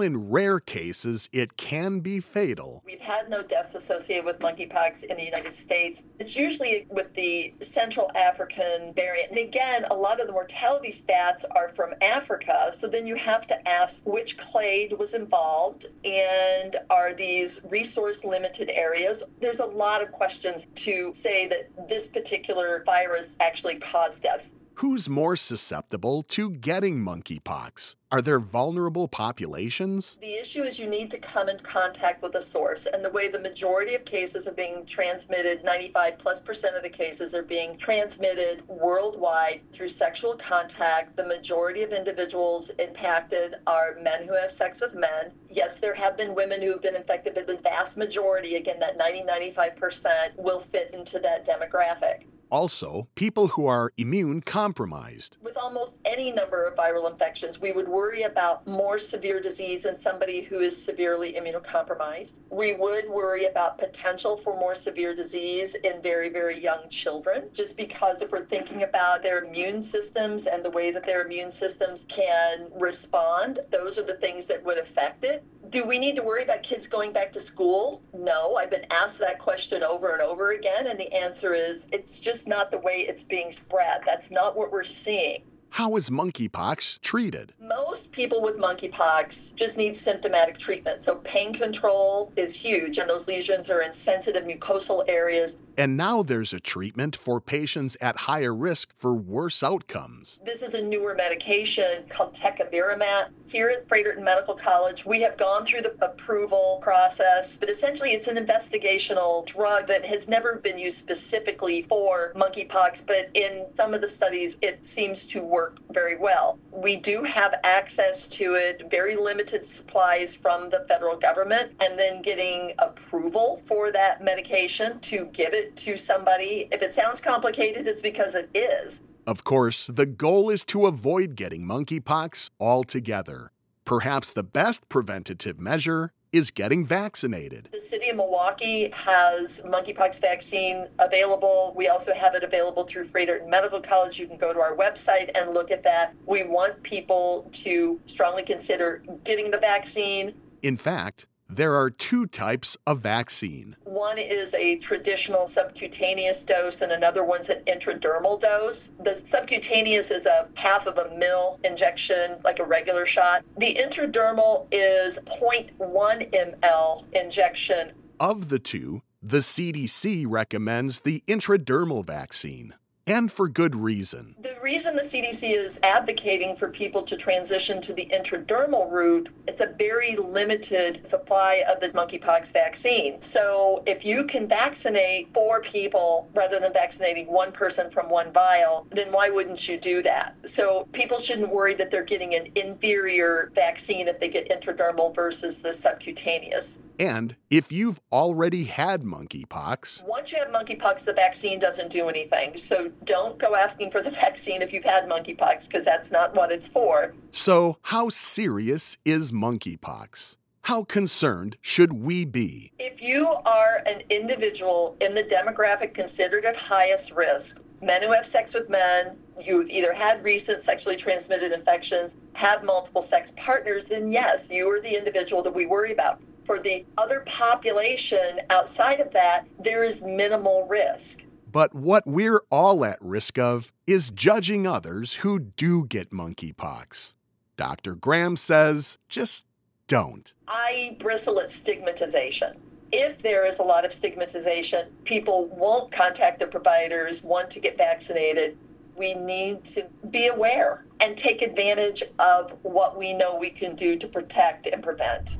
in 0.00 0.30
rare 0.30 0.60
cases 0.60 1.28
it 1.32 1.56
can 1.56 2.00
be 2.00 2.20
fatal, 2.20 2.82
we've 2.86 3.00
had 3.00 3.28
no 3.28 3.42
deaths 3.42 3.74
associated 3.74 4.24
with 4.24 4.38
monkeypox 4.40 5.04
in 5.04 5.16
the 5.16 5.24
United 5.24 5.52
States. 5.52 6.02
It's 6.18 6.36
usually 6.36 6.86
with 6.88 7.12
the 7.14 7.54
Central 7.60 8.10
African 8.14 8.94
variant. 8.94 9.30
And 9.30 9.38
again, 9.38 9.84
a 9.90 9.94
lot 9.94 10.20
of 10.20 10.26
the 10.26 10.32
mortality 10.32 10.90
stats 10.90 11.44
are 11.54 11.68
from 11.68 11.94
Africa. 12.00 12.70
So 12.72 12.88
then 12.88 13.06
you 13.06 13.16
have 13.16 13.46
to 13.48 13.68
ask 13.68 14.04
which 14.06 14.38
clade 14.38 14.92
was 14.98 15.14
involved 15.14 15.86
and 16.04 16.76
are 16.88 17.12
these 17.12 17.60
resource 17.70 18.24
limited 18.24 18.70
areas? 18.70 19.22
There's 19.40 19.60
a 19.60 19.66
lot 19.66 20.02
of 20.02 20.12
questions 20.12 20.66
to 20.76 21.12
say 21.14 21.48
that 21.48 21.88
this 21.88 22.06
particular 22.06 22.82
virus 22.84 23.36
actually 23.40 23.76
caused 23.76 24.22
deaths. 24.22 24.54
Who's 24.74 25.08
more 25.08 25.36
susceptible 25.36 26.22
to 26.30 26.50
getting 26.50 27.04
monkeypox? 27.04 27.96
Are 28.10 28.22
there 28.22 28.40
vulnerable 28.40 29.08
populations? 29.08 30.16
The 30.20 30.34
issue 30.34 30.62
is 30.62 30.78
you 30.78 30.88
need 30.88 31.10
to 31.10 31.18
come 31.18 31.48
in 31.48 31.58
contact 31.58 32.22
with 32.22 32.34
a 32.34 32.42
source. 32.42 32.86
And 32.86 33.04
the 33.04 33.10
way 33.10 33.28
the 33.28 33.38
majority 33.38 33.94
of 33.94 34.04
cases 34.04 34.46
are 34.46 34.52
being 34.52 34.86
transmitted, 34.86 35.64
95 35.64 36.18
plus 36.18 36.40
percent 36.40 36.76
of 36.76 36.82
the 36.82 36.88
cases 36.88 37.34
are 37.34 37.42
being 37.42 37.76
transmitted 37.76 38.66
worldwide 38.68 39.60
through 39.72 39.90
sexual 39.90 40.34
contact. 40.36 41.14
The 41.14 41.26
majority 41.26 41.82
of 41.82 41.92
individuals 41.92 42.70
impacted 42.78 43.56
are 43.66 43.96
men 44.02 44.26
who 44.26 44.34
have 44.34 44.50
sex 44.50 44.80
with 44.80 44.94
men. 44.94 45.32
Yes, 45.50 45.78
there 45.80 45.94
have 45.94 46.16
been 46.16 46.34
women 46.34 46.62
who 46.62 46.72
have 46.72 46.82
been 46.82 46.96
infected, 46.96 47.34
but 47.34 47.46
the 47.46 47.58
vast 47.58 47.98
majority, 47.98 48.56
again, 48.56 48.80
that 48.80 48.96
90 48.96 49.24
95%, 49.24 50.36
will 50.36 50.60
fit 50.60 50.94
into 50.94 51.18
that 51.18 51.46
demographic. 51.46 52.24
Also, 52.50 53.06
people 53.14 53.46
who 53.48 53.66
are 53.66 53.92
immune 53.96 54.40
compromised. 54.40 55.36
With 55.40 55.56
almost 55.56 56.00
any 56.04 56.32
number 56.32 56.64
of 56.64 56.74
viral 56.74 57.08
infections, 57.08 57.60
we 57.60 57.70
would 57.70 57.88
worry 57.88 58.22
about 58.22 58.66
more 58.66 58.98
severe 58.98 59.40
disease 59.40 59.86
in 59.86 59.94
somebody 59.94 60.42
who 60.42 60.58
is 60.58 60.84
severely 60.84 61.34
immunocompromised. 61.34 62.38
We 62.50 62.74
would 62.74 63.08
worry 63.08 63.44
about 63.44 63.78
potential 63.78 64.36
for 64.36 64.58
more 64.58 64.74
severe 64.74 65.14
disease 65.14 65.74
in 65.74 66.02
very, 66.02 66.28
very 66.28 66.60
young 66.60 66.88
children, 66.88 67.48
just 67.52 67.76
because 67.76 68.20
if 68.20 68.32
we're 68.32 68.44
thinking 68.44 68.82
about 68.82 69.22
their 69.22 69.44
immune 69.44 69.82
systems 69.82 70.46
and 70.46 70.64
the 70.64 70.70
way 70.70 70.90
that 70.90 71.04
their 71.04 71.22
immune 71.24 71.52
systems 71.52 72.04
can 72.08 72.68
respond, 72.74 73.60
those 73.70 73.96
are 73.96 74.04
the 74.04 74.14
things 74.14 74.46
that 74.46 74.64
would 74.64 74.78
affect 74.78 75.22
it. 75.22 75.44
Do 75.70 75.86
we 75.86 76.00
need 76.00 76.16
to 76.16 76.22
worry 76.22 76.42
about 76.42 76.64
kids 76.64 76.88
going 76.88 77.12
back 77.12 77.30
to 77.32 77.40
school? 77.40 78.02
No. 78.12 78.56
I've 78.56 78.70
been 78.70 78.86
asked 78.90 79.20
that 79.20 79.38
question 79.38 79.84
over 79.84 80.12
and 80.12 80.20
over 80.20 80.50
again, 80.50 80.88
and 80.88 80.98
the 80.98 81.12
answer 81.12 81.54
is 81.54 81.86
it's 81.92 82.18
just 82.18 82.48
not 82.48 82.72
the 82.72 82.78
way 82.78 83.06
it's 83.08 83.22
being 83.22 83.52
spread. 83.52 84.02
That's 84.04 84.30
not 84.32 84.56
what 84.56 84.72
we're 84.72 84.82
seeing. 84.82 85.42
How 85.72 85.94
is 85.94 86.10
monkeypox 86.10 87.00
treated? 87.00 87.54
Most 87.60 88.10
people 88.10 88.42
with 88.42 88.58
monkeypox 88.58 89.54
just 89.54 89.78
need 89.78 89.94
symptomatic 89.94 90.58
treatment. 90.58 91.00
So, 91.00 91.14
pain 91.16 91.54
control 91.54 92.32
is 92.34 92.52
huge, 92.52 92.98
and 92.98 93.08
those 93.08 93.28
lesions 93.28 93.70
are 93.70 93.80
in 93.80 93.92
sensitive 93.92 94.42
mucosal 94.42 95.04
areas. 95.08 95.60
And 95.80 95.96
now 95.96 96.22
there's 96.22 96.52
a 96.52 96.60
treatment 96.60 97.16
for 97.16 97.40
patients 97.40 97.96
at 98.02 98.14
higher 98.28 98.54
risk 98.54 98.92
for 98.94 99.14
worse 99.14 99.62
outcomes. 99.62 100.38
This 100.44 100.60
is 100.60 100.74
a 100.74 100.82
newer 100.82 101.14
medication 101.14 102.04
called 102.10 102.34
tecovirimat. 102.34 103.30
Here 103.46 103.70
at 103.70 103.88
Froedtert 103.88 104.22
Medical 104.22 104.54
College, 104.54 105.06
we 105.06 105.22
have 105.22 105.38
gone 105.38 105.64
through 105.64 105.80
the 105.80 105.96
approval 106.04 106.80
process, 106.82 107.56
but 107.56 107.70
essentially 107.70 108.10
it's 108.10 108.26
an 108.26 108.36
investigational 108.36 109.46
drug 109.46 109.86
that 109.86 110.04
has 110.04 110.28
never 110.28 110.56
been 110.56 110.78
used 110.78 110.98
specifically 110.98 111.80
for 111.80 112.34
monkeypox, 112.36 113.06
but 113.06 113.30
in 113.32 113.64
some 113.72 113.94
of 113.94 114.02
the 114.02 114.08
studies, 114.08 114.58
it 114.60 114.84
seems 114.84 115.28
to 115.28 115.42
work 115.42 115.60
work 115.60 115.78
very 115.90 116.16
well. 116.16 116.58
We 116.72 116.96
do 116.96 117.22
have 117.24 117.54
access 117.64 118.28
to 118.30 118.54
it, 118.54 118.90
very 118.90 119.16
limited 119.16 119.64
supplies 119.64 120.34
from 120.34 120.70
the 120.70 120.84
federal 120.88 121.16
government, 121.16 121.72
and 121.80 121.98
then 121.98 122.22
getting 122.22 122.72
approval 122.78 123.60
for 123.66 123.92
that 123.92 124.22
medication 124.22 125.00
to 125.00 125.26
give 125.26 125.52
it 125.52 125.69
to 125.76 125.96
somebody. 125.96 126.68
If 126.70 126.82
it 126.82 126.92
sounds 126.92 127.20
complicated, 127.20 127.86
it's 127.86 128.00
because 128.00 128.34
it 128.34 128.50
is. 128.54 129.00
Of 129.26 129.44
course, 129.44 129.86
the 129.86 130.06
goal 130.06 130.50
is 130.50 130.64
to 130.66 130.86
avoid 130.86 131.36
getting 131.36 131.62
monkeypox 131.62 132.50
altogether. 132.58 133.52
Perhaps 133.84 134.30
the 134.30 134.42
best 134.42 134.88
preventative 134.88 135.58
measure 135.58 136.12
is 136.32 136.50
getting 136.50 136.86
vaccinated. 136.86 137.68
The 137.72 137.80
city 137.80 138.08
of 138.08 138.16
Milwaukee 138.16 138.90
has 138.92 139.60
monkeypox 139.64 140.20
vaccine 140.20 140.86
available. 140.98 141.72
We 141.76 141.88
also 141.88 142.14
have 142.14 142.34
it 142.34 142.44
available 142.44 142.84
through 142.84 143.06
Froedtert 143.06 143.48
Medical 143.48 143.80
College. 143.80 144.18
You 144.18 144.28
can 144.28 144.36
go 144.36 144.52
to 144.52 144.60
our 144.60 144.76
website 144.76 145.30
and 145.34 145.52
look 145.54 145.70
at 145.70 145.82
that. 145.82 146.14
We 146.26 146.44
want 146.44 146.82
people 146.82 147.50
to 147.64 148.00
strongly 148.06 148.44
consider 148.44 149.02
getting 149.24 149.50
the 149.50 149.58
vaccine. 149.58 150.34
In 150.62 150.76
fact, 150.76 151.26
there 151.50 151.74
are 151.74 151.90
two 151.90 152.26
types 152.26 152.76
of 152.86 153.00
vaccine. 153.00 153.76
One 153.84 154.18
is 154.18 154.54
a 154.54 154.76
traditional 154.76 155.46
subcutaneous 155.46 156.44
dose, 156.44 156.80
and 156.80 156.92
another 156.92 157.24
one's 157.24 157.48
an 157.48 157.62
intradermal 157.66 158.40
dose. 158.40 158.92
The 159.00 159.14
subcutaneous 159.14 160.10
is 160.10 160.26
a 160.26 160.48
half 160.54 160.86
of 160.86 160.98
a 160.98 161.14
mil 161.16 161.58
injection, 161.64 162.36
like 162.44 162.58
a 162.60 162.64
regular 162.64 163.04
shot. 163.04 163.44
The 163.58 163.74
intradermal 163.74 164.66
is 164.70 165.18
0.1 165.26 166.30
ml 166.30 167.04
injection. 167.12 167.92
Of 168.18 168.48
the 168.48 168.58
two, 168.58 169.02
the 169.22 169.38
CDC 169.38 170.24
recommends 170.28 171.00
the 171.00 171.22
intradermal 171.26 172.06
vaccine 172.06 172.74
and 173.10 173.30
for 173.30 173.48
good 173.48 173.74
reason. 173.74 174.36
The 174.40 174.56
reason 174.62 174.94
the 174.94 175.02
CDC 175.02 175.50
is 175.50 175.80
advocating 175.82 176.54
for 176.54 176.68
people 176.68 177.02
to 177.02 177.16
transition 177.16 177.82
to 177.82 177.92
the 177.92 178.06
intradermal 178.06 178.90
route, 178.90 179.28
it's 179.48 179.60
a 179.60 179.66
very 179.66 180.14
limited 180.14 181.04
supply 181.04 181.64
of 181.68 181.80
the 181.80 181.88
monkeypox 181.88 182.52
vaccine. 182.52 183.20
So 183.20 183.82
if 183.84 184.04
you 184.04 184.26
can 184.26 184.46
vaccinate 184.46 185.34
four 185.34 185.60
people 185.60 186.30
rather 186.34 186.60
than 186.60 186.72
vaccinating 186.72 187.26
one 187.26 187.50
person 187.50 187.90
from 187.90 188.08
one 188.08 188.32
vial, 188.32 188.86
then 188.90 189.10
why 189.10 189.30
wouldn't 189.30 189.68
you 189.68 189.80
do 189.80 190.02
that? 190.02 190.36
So 190.44 190.86
people 190.92 191.18
shouldn't 191.18 191.50
worry 191.50 191.74
that 191.74 191.90
they're 191.90 192.04
getting 192.04 192.34
an 192.36 192.52
inferior 192.54 193.50
vaccine 193.56 194.06
if 194.06 194.20
they 194.20 194.28
get 194.28 194.50
intradermal 194.50 195.14
versus 195.16 195.62
the 195.62 195.72
subcutaneous. 195.72 196.80
And 197.00 197.34
if 197.48 197.72
you've 197.72 197.98
already 198.12 198.64
had 198.64 199.04
monkeypox, 199.04 200.06
once 200.06 200.32
you 200.32 200.38
have 200.38 200.48
monkeypox, 200.48 201.06
the 201.06 201.14
vaccine 201.14 201.58
doesn't 201.58 201.90
do 201.90 202.10
anything. 202.10 202.58
So 202.58 202.92
don't 203.04 203.38
go 203.38 203.56
asking 203.56 203.90
for 203.90 204.02
the 204.02 204.10
vaccine 204.22 204.60
if 204.60 204.70
you've 204.74 204.84
had 204.84 205.08
monkeypox 205.08 205.66
because 205.66 205.82
that's 205.82 206.12
not 206.12 206.34
what 206.34 206.52
it's 206.52 206.68
for. 206.68 207.14
So, 207.32 207.78
how 207.84 208.10
serious 208.10 208.98
is 209.06 209.32
monkeypox? 209.32 210.36
How 210.64 210.84
concerned 210.84 211.56
should 211.62 211.94
we 211.94 212.26
be? 212.26 212.70
If 212.78 213.00
you 213.00 213.28
are 213.46 213.82
an 213.86 214.02
individual 214.10 214.94
in 215.00 215.14
the 215.14 215.22
demographic 215.22 215.94
considered 215.94 216.44
at 216.44 216.54
highest 216.54 217.12
risk, 217.12 217.58
men 217.80 218.02
who 218.02 218.12
have 218.12 218.26
sex 218.26 218.52
with 218.52 218.68
men, 218.68 219.16
you've 219.42 219.70
either 219.70 219.94
had 219.94 220.22
recent 220.22 220.62
sexually 220.62 220.96
transmitted 220.96 221.52
infections, 221.52 222.14
have 222.34 222.62
multiple 222.62 223.00
sex 223.00 223.32
partners, 223.38 223.86
then 223.86 224.12
yes, 224.12 224.48
you 224.50 224.68
are 224.70 224.82
the 224.82 224.94
individual 224.94 225.42
that 225.42 225.54
we 225.54 225.64
worry 225.64 225.92
about. 225.92 226.20
For 226.50 226.58
the 226.58 226.84
other 226.98 227.20
population 227.26 228.40
outside 228.50 228.98
of 228.98 229.12
that, 229.12 229.46
there 229.60 229.84
is 229.84 230.02
minimal 230.02 230.66
risk. 230.66 231.22
But 231.48 231.76
what 231.76 232.08
we're 232.08 232.42
all 232.50 232.84
at 232.84 232.98
risk 233.00 233.38
of 233.38 233.70
is 233.86 234.10
judging 234.10 234.66
others 234.66 235.14
who 235.22 235.38
do 235.38 235.86
get 235.86 236.10
monkeypox. 236.10 237.14
Dr. 237.56 237.94
Graham 237.94 238.36
says 238.36 238.98
just 239.08 239.44
don't. 239.86 240.34
I 240.48 240.96
bristle 240.98 241.38
at 241.38 241.52
stigmatization. 241.52 242.56
If 242.90 243.22
there 243.22 243.46
is 243.46 243.60
a 243.60 243.62
lot 243.62 243.84
of 243.84 243.92
stigmatization, 243.92 244.88
people 245.04 245.46
won't 245.46 245.92
contact 245.92 246.40
their 246.40 246.48
providers, 246.48 247.22
want 247.22 247.52
to 247.52 247.60
get 247.60 247.78
vaccinated. 247.78 248.58
We 248.96 249.14
need 249.14 249.66
to 249.66 249.86
be 250.10 250.26
aware 250.26 250.84
and 250.98 251.16
take 251.16 251.42
advantage 251.42 252.02
of 252.18 252.58
what 252.62 252.98
we 252.98 253.14
know 253.14 253.36
we 253.36 253.50
can 253.50 253.76
do 253.76 253.96
to 253.98 254.08
protect 254.08 254.66
and 254.66 254.82
prevent 254.82 255.30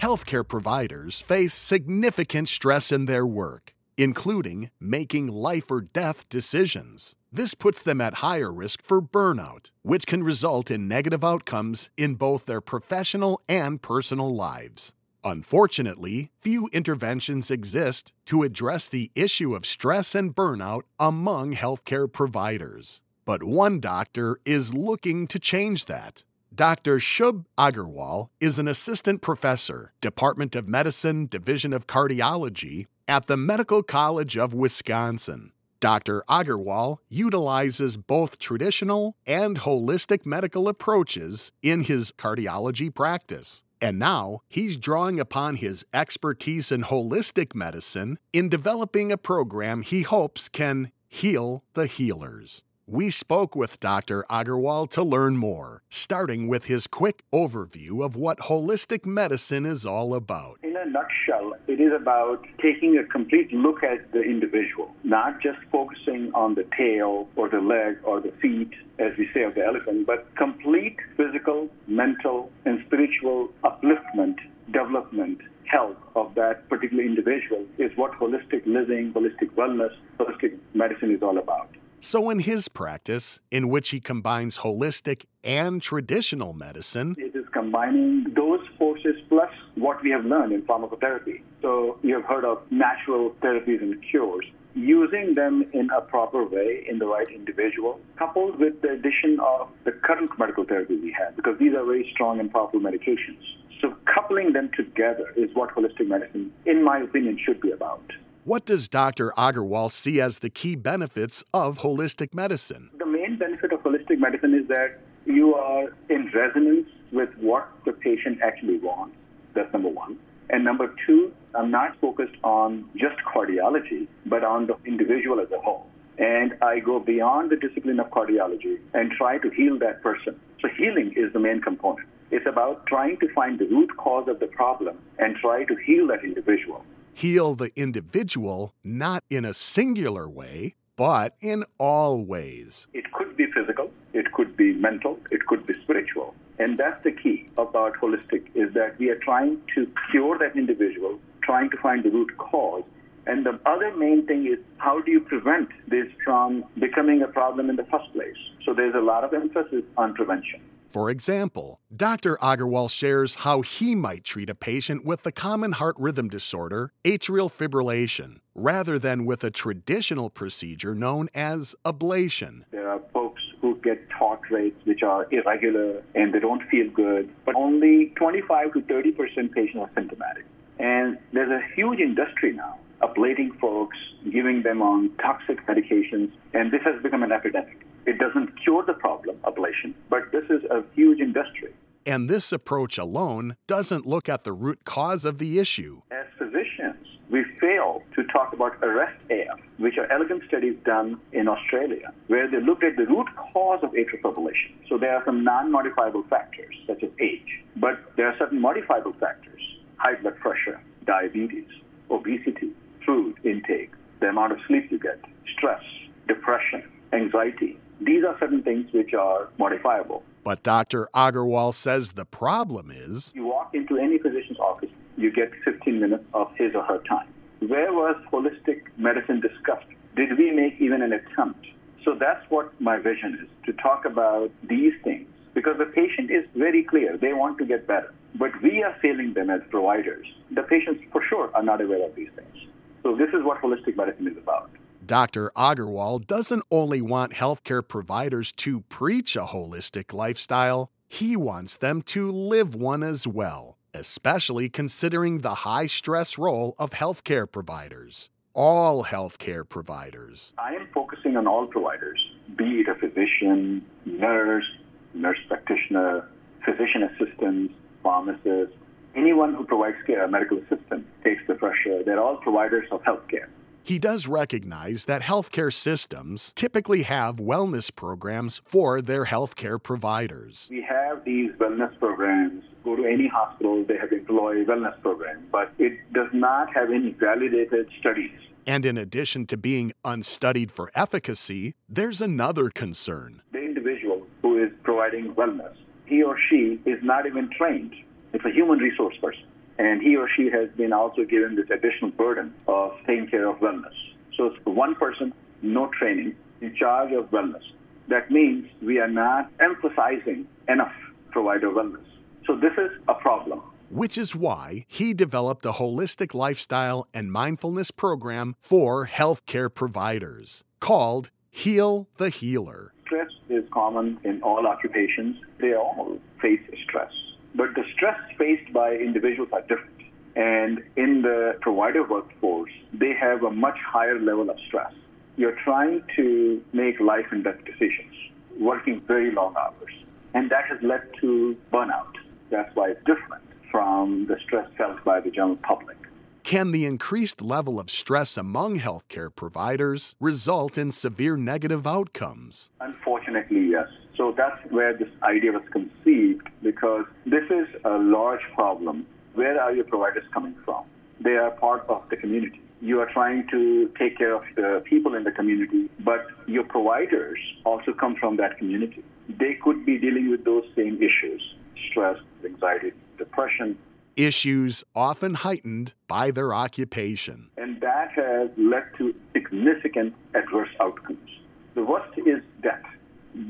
healthcare 0.00 0.46
providers 0.46 1.20
face 1.20 1.52
significant 1.52 2.48
stress 2.48 2.90
in 2.90 3.04
their 3.04 3.26
work, 3.26 3.74
including 3.96 4.70
making 4.80 5.28
life 5.28 5.70
or 5.70 5.82
death 5.82 6.28
decisions. 6.28 7.16
This 7.30 7.54
puts 7.54 7.82
them 7.82 8.00
at 8.00 8.14
higher 8.14 8.52
risk 8.52 8.82
for 8.82 9.02
burnout, 9.02 9.70
which 9.82 10.06
can 10.06 10.24
result 10.24 10.70
in 10.70 10.88
negative 10.88 11.22
outcomes 11.22 11.90
in 11.96 12.14
both 12.14 12.46
their 12.46 12.60
professional 12.60 13.40
and 13.48 13.80
personal 13.80 14.34
lives. 14.34 14.94
Unfortunately, 15.22 16.30
few 16.40 16.68
interventions 16.72 17.50
exist 17.50 18.12
to 18.24 18.42
address 18.42 18.88
the 18.88 19.10
issue 19.14 19.54
of 19.54 19.66
stress 19.66 20.14
and 20.14 20.34
burnout 20.34 20.82
among 20.98 21.52
healthcare 21.52 22.10
providers. 22.10 23.02
But 23.26 23.44
one 23.44 23.80
doctor 23.80 24.38
is 24.46 24.72
looking 24.72 25.26
to 25.26 25.38
change 25.38 25.84
that. 25.84 26.24
Dr. 26.52 26.98
Shubh 26.98 27.44
Agarwal 27.56 28.28
is 28.40 28.58
an 28.58 28.66
assistant 28.66 29.22
professor, 29.22 29.92
Department 30.00 30.56
of 30.56 30.68
Medicine, 30.68 31.26
Division 31.26 31.72
of 31.72 31.86
Cardiology 31.86 32.86
at 33.06 33.28
the 33.28 33.36
Medical 33.36 33.84
College 33.84 34.36
of 34.36 34.52
Wisconsin. 34.52 35.52
Dr. 35.78 36.24
Agarwal 36.28 36.96
utilizes 37.08 37.96
both 37.96 38.40
traditional 38.40 39.14
and 39.24 39.60
holistic 39.60 40.26
medical 40.26 40.68
approaches 40.68 41.52
in 41.62 41.84
his 41.84 42.10
cardiology 42.10 42.92
practice. 42.92 43.62
And 43.80 44.00
now 44.00 44.40
he's 44.48 44.76
drawing 44.76 45.20
upon 45.20 45.54
his 45.54 45.86
expertise 45.94 46.72
in 46.72 46.82
holistic 46.82 47.54
medicine 47.54 48.18
in 48.32 48.48
developing 48.48 49.12
a 49.12 49.16
program 49.16 49.82
he 49.82 50.02
hopes 50.02 50.48
can 50.48 50.90
heal 51.08 51.62
the 51.74 51.86
healers. 51.86 52.64
We 52.92 53.10
spoke 53.10 53.54
with 53.54 53.78
Dr. 53.78 54.24
Agarwal 54.28 54.90
to 54.90 55.04
learn 55.04 55.36
more, 55.36 55.84
starting 55.90 56.48
with 56.48 56.64
his 56.64 56.88
quick 56.88 57.22
overview 57.32 58.04
of 58.04 58.16
what 58.16 58.38
holistic 58.38 59.06
medicine 59.06 59.64
is 59.64 59.86
all 59.86 60.12
about. 60.12 60.58
In 60.64 60.76
a 60.76 60.86
nutshell, 60.86 61.52
it 61.68 61.80
is 61.80 61.92
about 61.92 62.44
taking 62.60 62.98
a 62.98 63.04
complete 63.04 63.52
look 63.52 63.84
at 63.84 64.10
the 64.10 64.22
individual, 64.22 64.92
not 65.04 65.40
just 65.40 65.60
focusing 65.70 66.32
on 66.34 66.56
the 66.56 66.66
tail 66.76 67.28
or 67.36 67.48
the 67.48 67.60
leg 67.60 67.98
or 68.02 68.20
the 68.20 68.32
feet, 68.42 68.72
as 68.98 69.12
we 69.16 69.28
say 69.32 69.44
of 69.44 69.54
the 69.54 69.64
elephant, 69.64 70.04
but 70.04 70.26
complete 70.34 70.96
physical, 71.16 71.68
mental, 71.86 72.50
and 72.64 72.82
spiritual 72.86 73.50
upliftment, 73.62 74.34
development, 74.72 75.38
health 75.64 75.96
of 76.16 76.34
that 76.34 76.68
particular 76.68 77.04
individual 77.04 77.64
is 77.78 77.92
what 77.96 78.10
holistic 78.18 78.66
living, 78.66 79.12
holistic 79.12 79.48
wellness, 79.54 79.94
holistic 80.18 80.58
medicine 80.74 81.14
is 81.14 81.22
all 81.22 81.38
about. 81.38 81.70
So, 82.02 82.30
in 82.30 82.38
his 82.38 82.68
practice, 82.68 83.40
in 83.50 83.68
which 83.68 83.90
he 83.90 84.00
combines 84.00 84.58
holistic 84.58 85.26
and 85.44 85.82
traditional 85.82 86.54
medicine, 86.54 87.14
it 87.18 87.36
is 87.36 87.44
combining 87.52 88.24
those 88.34 88.60
forces 88.78 89.16
plus 89.28 89.50
what 89.74 90.02
we 90.02 90.08
have 90.10 90.24
learned 90.24 90.54
in 90.54 90.62
pharmacotherapy. 90.62 91.42
So, 91.60 91.98
you 92.02 92.14
have 92.14 92.24
heard 92.24 92.46
of 92.46 92.62
natural 92.70 93.36
therapies 93.42 93.82
and 93.82 94.02
cures. 94.10 94.46
Using 94.74 95.34
them 95.34 95.66
in 95.74 95.90
a 95.90 96.00
proper 96.00 96.42
way 96.42 96.86
in 96.88 96.98
the 96.98 97.06
right 97.06 97.28
individual, 97.28 98.00
coupled 98.16 98.58
with 98.58 98.80
the 98.80 98.92
addition 98.92 99.38
of 99.38 99.68
the 99.84 99.92
current 99.92 100.30
medical 100.38 100.64
therapy 100.64 100.96
we 100.96 101.14
have, 101.18 101.36
because 101.36 101.58
these 101.58 101.74
are 101.74 101.84
very 101.84 102.08
strong 102.14 102.40
and 102.40 102.50
powerful 102.50 102.80
medications. 102.80 103.42
So, 103.82 103.94
coupling 104.06 104.54
them 104.54 104.70
together 104.74 105.34
is 105.36 105.50
what 105.54 105.74
holistic 105.74 106.08
medicine, 106.08 106.50
in 106.64 106.82
my 106.82 107.00
opinion, 107.00 107.38
should 107.44 107.60
be 107.60 107.72
about. 107.72 108.10
What 108.44 108.64
does 108.64 108.88
Dr. 108.88 109.34
Agarwal 109.36 109.90
see 109.90 110.18
as 110.18 110.38
the 110.38 110.48
key 110.48 110.74
benefits 110.74 111.44
of 111.52 111.80
holistic 111.80 112.32
medicine? 112.32 112.88
The 112.96 113.04
main 113.04 113.36
benefit 113.36 113.70
of 113.70 113.80
holistic 113.80 114.18
medicine 114.18 114.54
is 114.54 114.66
that 114.68 115.02
you 115.26 115.54
are 115.54 115.94
in 116.08 116.30
resonance 116.32 116.88
with 117.12 117.28
what 117.36 117.68
the 117.84 117.92
patient 117.92 118.38
actually 118.42 118.78
wants. 118.78 119.14
That's 119.52 119.70
number 119.74 119.90
one. 119.90 120.18
And 120.48 120.64
number 120.64 120.94
two, 121.06 121.34
I'm 121.54 121.70
not 121.70 122.00
focused 122.00 122.34
on 122.42 122.88
just 122.96 123.16
cardiology, 123.30 124.08
but 124.24 124.42
on 124.42 124.68
the 124.68 124.76
individual 124.86 125.38
as 125.38 125.50
a 125.50 125.60
whole. 125.60 125.86
And 126.16 126.56
I 126.62 126.80
go 126.80 126.98
beyond 126.98 127.50
the 127.50 127.56
discipline 127.56 128.00
of 128.00 128.08
cardiology 128.08 128.78
and 128.94 129.12
try 129.12 129.36
to 129.36 129.50
heal 129.50 129.78
that 129.80 130.02
person. 130.02 130.40
So 130.62 130.68
healing 130.78 131.12
is 131.14 131.30
the 131.34 131.40
main 131.40 131.60
component. 131.60 132.08
It's 132.30 132.46
about 132.46 132.86
trying 132.86 133.18
to 133.18 133.28
find 133.34 133.58
the 133.58 133.66
root 133.66 133.94
cause 133.98 134.28
of 134.28 134.40
the 134.40 134.46
problem 134.46 134.96
and 135.18 135.36
try 135.36 135.64
to 135.64 135.76
heal 135.84 136.06
that 136.06 136.24
individual 136.24 136.86
heal 137.20 137.54
the 137.54 137.70
individual 137.76 138.74
not 138.82 139.22
in 139.28 139.44
a 139.44 139.52
singular 139.52 140.26
way, 140.26 140.74
but 140.96 141.34
in 141.42 141.64
all 141.78 142.24
ways. 142.24 142.86
It 142.94 143.12
could 143.12 143.36
be 143.36 143.44
physical, 143.52 143.90
it 144.14 144.32
could 144.32 144.56
be 144.56 144.72
mental, 144.72 145.18
it 145.30 145.44
could 145.46 145.66
be 145.66 145.74
spiritual. 145.82 146.34
And 146.58 146.78
that's 146.78 147.02
the 147.04 147.12
key 147.12 147.46
about 147.58 147.92
holistic 148.00 148.46
is 148.54 148.72
that 148.72 148.98
we 148.98 149.10
are 149.10 149.18
trying 149.18 149.60
to 149.74 149.86
cure 150.10 150.38
that 150.38 150.56
individual, 150.56 151.18
trying 151.42 151.68
to 151.70 151.76
find 151.76 152.02
the 152.02 152.10
root 152.10 152.30
cause. 152.38 152.84
And 153.26 153.44
the 153.44 153.60
other 153.66 153.94
main 153.94 154.26
thing 154.26 154.46
is 154.46 154.58
how 154.78 155.02
do 155.02 155.12
you 155.12 155.20
prevent 155.20 155.68
this 155.88 156.06
from 156.24 156.64
becoming 156.78 157.20
a 157.20 157.28
problem 157.28 157.68
in 157.68 157.76
the 157.76 157.84
first 157.84 158.10
place? 158.14 158.40
So 158.64 158.72
there's 158.72 158.94
a 158.94 159.00
lot 159.12 159.24
of 159.24 159.34
emphasis 159.34 159.84
on 159.98 160.14
prevention. 160.14 160.62
For 160.90 161.08
example, 161.08 161.78
Dr. 161.94 162.36
Agarwal 162.42 162.90
shares 162.90 163.36
how 163.36 163.60
he 163.60 163.94
might 163.94 164.24
treat 164.24 164.50
a 164.50 164.56
patient 164.56 165.04
with 165.04 165.22
the 165.22 165.30
common 165.30 165.70
heart 165.70 165.94
rhythm 166.00 166.28
disorder, 166.28 166.92
atrial 167.04 167.48
fibrillation, 167.48 168.38
rather 168.56 168.98
than 168.98 169.24
with 169.24 169.44
a 169.44 169.52
traditional 169.52 170.30
procedure 170.30 170.92
known 170.92 171.28
as 171.32 171.76
ablation. 171.84 172.64
There 172.72 172.90
are 172.90 173.00
folks 173.12 173.40
who 173.60 173.76
get 173.84 174.00
heart 174.10 174.40
rates 174.50 174.84
which 174.84 175.04
are 175.04 175.28
irregular 175.30 176.02
and 176.16 176.34
they 176.34 176.40
don't 176.40 176.68
feel 176.68 176.90
good, 176.90 177.30
but 177.46 177.54
only 177.54 178.12
25 178.16 178.72
to 178.72 178.82
30 178.82 179.12
percent 179.12 179.52
patients 179.52 179.78
are 179.78 179.90
symptomatic. 179.94 180.44
And 180.80 181.18
there's 181.32 181.52
a 181.52 181.62
huge 181.76 182.00
industry 182.00 182.52
now 182.52 182.80
ablating 183.00 183.58
folks, 183.58 183.96
giving 184.30 184.62
them 184.62 184.82
on 184.82 185.10
toxic 185.22 185.64
medications, 185.66 186.30
and 186.52 186.70
this 186.70 186.82
has 186.84 187.02
become 187.02 187.22
an 187.22 187.32
epidemic. 187.32 187.86
It 188.06 188.18
doesn't 188.18 188.60
cure 188.62 188.84
the 188.84 188.94
problem, 188.94 189.36
ablation, 189.44 189.94
but 190.08 190.32
this 190.32 190.44
is 190.50 190.64
a 190.70 190.82
huge 190.94 191.20
industry. 191.20 191.72
And 192.06 192.30
this 192.30 192.50
approach 192.52 192.96
alone 192.98 193.56
doesn't 193.66 194.06
look 194.06 194.28
at 194.28 194.44
the 194.44 194.52
root 194.52 194.84
cause 194.84 195.24
of 195.24 195.38
the 195.38 195.58
issue. 195.58 196.00
As 196.10 196.26
physicians, 196.38 197.06
we 197.30 197.44
fail 197.60 198.02
to 198.16 198.24
talk 198.24 198.52
about 198.52 198.76
arrest 198.82 199.16
AF, 199.30 199.60
which 199.78 199.98
are 199.98 200.10
elegant 200.10 200.42
studies 200.48 200.76
done 200.84 201.20
in 201.32 201.46
Australia, 201.46 202.12
where 202.26 202.50
they 202.50 202.60
looked 202.60 202.82
at 202.82 202.96
the 202.96 203.06
root 203.06 203.28
cause 203.52 203.80
of 203.82 203.90
atrial 203.92 204.20
fibrillation. 204.22 204.72
So 204.88 204.98
there 204.98 205.14
are 205.14 205.24
some 205.24 205.44
non-modifiable 205.44 206.24
factors, 206.28 206.74
such 206.86 207.02
as 207.02 207.10
age, 207.20 207.62
but 207.76 208.00
there 208.16 208.26
are 208.26 208.36
certain 208.38 208.60
modifiable 208.60 209.12
factors, 209.20 209.60
high 209.98 210.16
blood 210.16 210.38
pressure, 210.38 210.80
diabetes, 211.06 211.68
obesity, 212.10 212.70
food 213.06 213.36
intake, 213.44 213.92
the 214.20 214.28
amount 214.28 214.52
of 214.52 214.58
sleep 214.66 214.90
you 214.90 214.98
get, 214.98 215.20
stress, 215.56 215.82
depression, 216.26 216.82
anxiety. 217.12 217.78
These 218.00 218.24
are 218.24 218.36
certain 218.38 218.62
things 218.62 218.92
which 218.92 219.12
are 219.14 219.48
modifiable. 219.58 220.22
But 220.42 220.62
Dr. 220.62 221.08
Agarwal 221.14 221.74
says 221.74 222.12
the 222.12 222.24
problem 222.24 222.90
is 222.90 223.32
You 223.34 223.46
walk 223.46 223.74
into 223.74 223.98
any 223.98 224.18
physician's 224.18 224.58
office, 224.58 224.90
you 225.16 225.30
get 225.30 225.50
15 225.64 226.00
minutes 226.00 226.24
of 226.32 226.50
his 226.56 226.74
or 226.74 226.82
her 226.84 226.98
time. 227.08 227.28
Where 227.60 227.92
was 227.92 228.16
holistic 228.32 228.82
medicine 228.96 229.40
discussed? 229.40 229.86
Did 230.16 230.38
we 230.38 230.50
make 230.50 230.80
even 230.80 231.02
an 231.02 231.12
attempt? 231.12 231.66
So 232.04 232.14
that's 232.18 232.44
what 232.48 232.72
my 232.80 232.98
vision 232.98 233.38
is 233.42 233.48
to 233.66 233.72
talk 233.82 234.06
about 234.06 234.50
these 234.62 234.94
things 235.04 235.28
because 235.52 235.76
the 235.78 235.84
patient 235.84 236.30
is 236.30 236.44
very 236.56 236.82
clear. 236.82 237.18
They 237.18 237.34
want 237.34 237.58
to 237.58 237.66
get 237.66 237.86
better. 237.86 238.14
But 238.36 238.50
we 238.62 238.82
are 238.82 238.96
failing 239.02 239.34
them 239.34 239.50
as 239.50 239.60
providers. 239.70 240.26
The 240.52 240.62
patients, 240.62 241.02
for 241.12 241.22
sure, 241.28 241.50
are 241.54 241.62
not 241.62 241.80
aware 241.80 242.06
of 242.08 242.14
these 242.14 242.30
things. 242.34 242.56
So 243.02 243.16
this 243.16 243.28
is 243.28 243.42
what 243.42 243.60
holistic 243.60 243.96
medicine 243.96 244.28
is 244.28 244.36
about. 244.38 244.70
Dr. 245.04 245.50
Agarwal 245.56 246.26
doesn't 246.26 246.62
only 246.70 247.00
want 247.00 247.32
healthcare 247.32 247.86
providers 247.86 248.52
to 248.52 248.82
preach 248.82 249.34
a 249.34 249.46
holistic 249.46 250.12
lifestyle, 250.12 250.90
he 251.08 251.36
wants 251.36 251.76
them 251.76 252.02
to 252.02 252.30
live 252.30 252.74
one 252.74 253.02
as 253.02 253.26
well, 253.26 253.78
especially 253.94 254.68
considering 254.68 255.38
the 255.38 255.56
high 255.66 255.86
stress 255.86 256.38
role 256.38 256.74
of 256.78 256.90
healthcare 256.90 257.50
providers. 257.50 258.28
All 258.54 259.04
healthcare 259.04 259.68
providers. 259.68 260.52
I 260.58 260.74
am 260.74 260.88
focusing 260.92 261.36
on 261.36 261.46
all 261.46 261.66
providers, 261.66 262.20
be 262.56 262.80
it 262.80 262.88
a 262.88 262.94
physician, 262.94 263.84
nurse, 264.04 264.66
nurse 265.14 265.38
practitioner, 265.48 266.28
physician 266.64 267.04
assistant, 267.04 267.72
pharmacist, 268.02 268.72
anyone 269.16 269.54
who 269.54 269.64
provides 269.64 269.96
care, 270.06 270.26
medical 270.28 270.58
assistant, 270.58 271.06
takes 271.24 271.42
the 271.48 271.54
pressure. 271.54 272.02
They're 272.04 272.20
all 272.20 272.36
providers 272.36 272.86
of 272.92 273.02
healthcare. 273.02 273.48
He 273.82 273.98
does 273.98 274.26
recognize 274.26 275.06
that 275.06 275.22
healthcare 275.22 275.72
systems 275.72 276.52
typically 276.54 277.02
have 277.02 277.36
wellness 277.36 277.94
programs 277.94 278.60
for 278.64 279.00
their 279.00 279.24
healthcare 279.24 279.82
providers. 279.82 280.68
We 280.70 280.82
have 280.82 281.24
these 281.24 281.50
wellness 281.52 281.98
programs. 281.98 282.62
Go 282.84 282.96
to 282.96 283.04
any 283.04 283.28
hospital, 283.28 283.84
they 283.86 283.96
have 283.96 284.12
employee 284.12 284.64
wellness 284.64 285.00
program, 285.02 285.46
but 285.50 285.72
it 285.78 285.98
does 286.12 286.28
not 286.32 286.72
have 286.74 286.90
any 286.90 287.12
validated 287.18 287.88
studies. 288.00 288.38
And 288.66 288.84
in 288.84 288.96
addition 288.96 289.46
to 289.46 289.56
being 289.56 289.92
unstudied 290.04 290.70
for 290.70 290.90
efficacy, 290.94 291.74
there's 291.88 292.20
another 292.20 292.70
concern. 292.70 293.42
The 293.52 293.62
individual 293.62 294.26
who 294.42 294.62
is 294.62 294.70
providing 294.82 295.34
wellness, 295.34 295.74
he 296.06 296.22
or 296.22 296.38
she 296.48 296.80
is 296.84 297.02
not 297.02 297.26
even 297.26 297.50
trained. 297.56 297.94
It's 298.32 298.44
a 298.44 298.50
human 298.50 298.78
resource 298.78 299.16
person 299.20 299.44
and 299.80 300.02
he 300.02 300.14
or 300.14 300.28
she 300.36 300.50
has 300.50 300.68
been 300.76 300.92
also 300.92 301.24
given 301.24 301.56
this 301.56 301.70
additional 301.70 302.10
burden 302.10 302.52
of 302.68 302.92
taking 303.06 303.26
care 303.26 303.48
of 303.48 303.56
wellness. 303.60 303.96
So 304.36 304.46
it's 304.46 304.58
one 304.64 304.94
person, 304.94 305.32
no 305.62 305.90
training, 305.98 306.36
in 306.60 306.76
charge 306.76 307.12
of 307.12 307.30
wellness. 307.30 307.62
That 308.08 308.30
means 308.30 308.68
we 308.82 308.98
are 308.98 309.08
not 309.08 309.50
emphasizing 309.58 310.46
enough 310.68 310.92
provider 311.30 311.70
wellness. 311.70 312.04
So 312.46 312.56
this 312.56 312.72
is 312.76 312.90
a 313.08 313.14
problem. 313.14 313.62
Which 313.88 314.18
is 314.18 314.36
why 314.36 314.84
he 314.86 315.14
developed 315.14 315.64
a 315.64 315.72
holistic 315.72 316.34
lifestyle 316.34 317.08
and 317.14 317.32
mindfulness 317.32 317.90
program 317.90 318.56
for 318.60 319.06
healthcare 319.06 319.74
providers 319.74 320.62
called 320.80 321.30
Heal 321.50 322.06
the 322.18 322.28
Healer. 322.28 322.92
Stress 323.06 323.30
is 323.48 323.64
common 323.72 324.18
in 324.24 324.42
all 324.42 324.66
occupations. 324.66 325.36
They 325.58 325.72
all 325.72 326.18
face 326.42 326.60
stress. 326.84 327.10
But 327.54 327.74
the 327.74 327.84
stress 327.94 328.18
faced 328.38 328.72
by 328.72 328.94
individuals 328.94 329.50
are 329.52 329.62
different. 329.62 330.00
And 330.36 330.82
in 330.96 331.22
the 331.22 331.56
provider 331.60 332.06
workforce, 332.06 332.72
they 332.92 333.12
have 333.14 333.42
a 333.42 333.50
much 333.50 333.76
higher 333.84 334.18
level 334.18 334.48
of 334.50 334.56
stress. 334.68 334.92
You're 335.36 335.58
trying 335.64 336.02
to 336.16 336.62
make 336.72 337.00
life 337.00 337.26
and 337.30 337.42
death 337.42 337.64
decisions, 337.64 338.14
working 338.58 339.00
very 339.06 339.32
long 339.32 339.54
hours. 339.56 339.92
And 340.34 340.50
that 340.50 340.66
has 340.66 340.78
led 340.82 341.02
to 341.20 341.56
burnout. 341.72 342.14
That's 342.50 342.74
why 342.76 342.90
it's 342.90 343.04
different 343.04 343.44
from 343.70 344.26
the 344.26 344.36
stress 344.44 344.68
felt 344.76 345.02
by 345.04 345.20
the 345.20 345.30
general 345.30 345.56
public. 345.56 345.96
Can 346.42 346.72
the 346.72 346.84
increased 346.84 347.42
level 347.42 347.78
of 347.78 347.90
stress 347.90 348.36
among 348.36 348.80
healthcare 348.80 349.34
providers 349.34 350.16
result 350.20 350.76
in 350.76 350.90
severe 350.90 351.36
negative 351.36 351.86
outcomes? 351.86 352.70
Unfortunately, 352.80 353.68
yes. 353.70 353.86
So 354.20 354.34
that's 354.36 354.60
where 354.70 354.94
this 354.94 355.08
idea 355.22 355.52
was 355.52 355.62
conceived 355.72 356.46
because 356.62 357.06
this 357.24 357.44
is 357.44 357.66
a 357.86 357.96
large 357.96 358.42
problem. 358.54 359.06
Where 359.32 359.58
are 359.58 359.72
your 359.72 359.84
providers 359.84 360.24
coming 360.30 360.54
from? 360.62 360.84
They 361.24 361.36
are 361.36 361.50
part 361.52 361.88
of 361.88 362.02
the 362.10 362.18
community. 362.18 362.60
You 362.82 363.00
are 363.00 363.10
trying 363.10 363.48
to 363.50 363.90
take 363.98 364.18
care 364.18 364.34
of 364.34 364.42
the 364.56 364.82
people 364.84 365.14
in 365.14 365.24
the 365.24 365.30
community, 365.30 365.88
but 366.00 366.26
your 366.46 366.64
providers 366.64 367.38
also 367.64 367.94
come 367.94 368.14
from 368.14 368.36
that 368.36 368.58
community. 368.58 369.02
They 369.26 369.54
could 369.64 369.86
be 369.86 369.96
dealing 369.96 370.30
with 370.30 370.44
those 370.44 370.64
same 370.76 370.96
issues 370.96 371.42
stress, 371.90 372.18
anxiety, 372.44 372.92
depression. 373.16 373.78
Issues 374.16 374.84
often 374.94 375.32
heightened 375.32 375.94
by 376.08 376.30
their 376.30 376.52
occupation. 376.52 377.48
And 377.56 377.80
that 377.80 378.12
has 378.16 378.50
led 378.58 378.84
to 378.98 379.14
significant 379.32 380.12
adverse 380.34 380.68
outcomes. 380.78 381.30
The 381.74 381.84
worst 381.84 382.18
is 382.18 382.42
death 382.62 382.84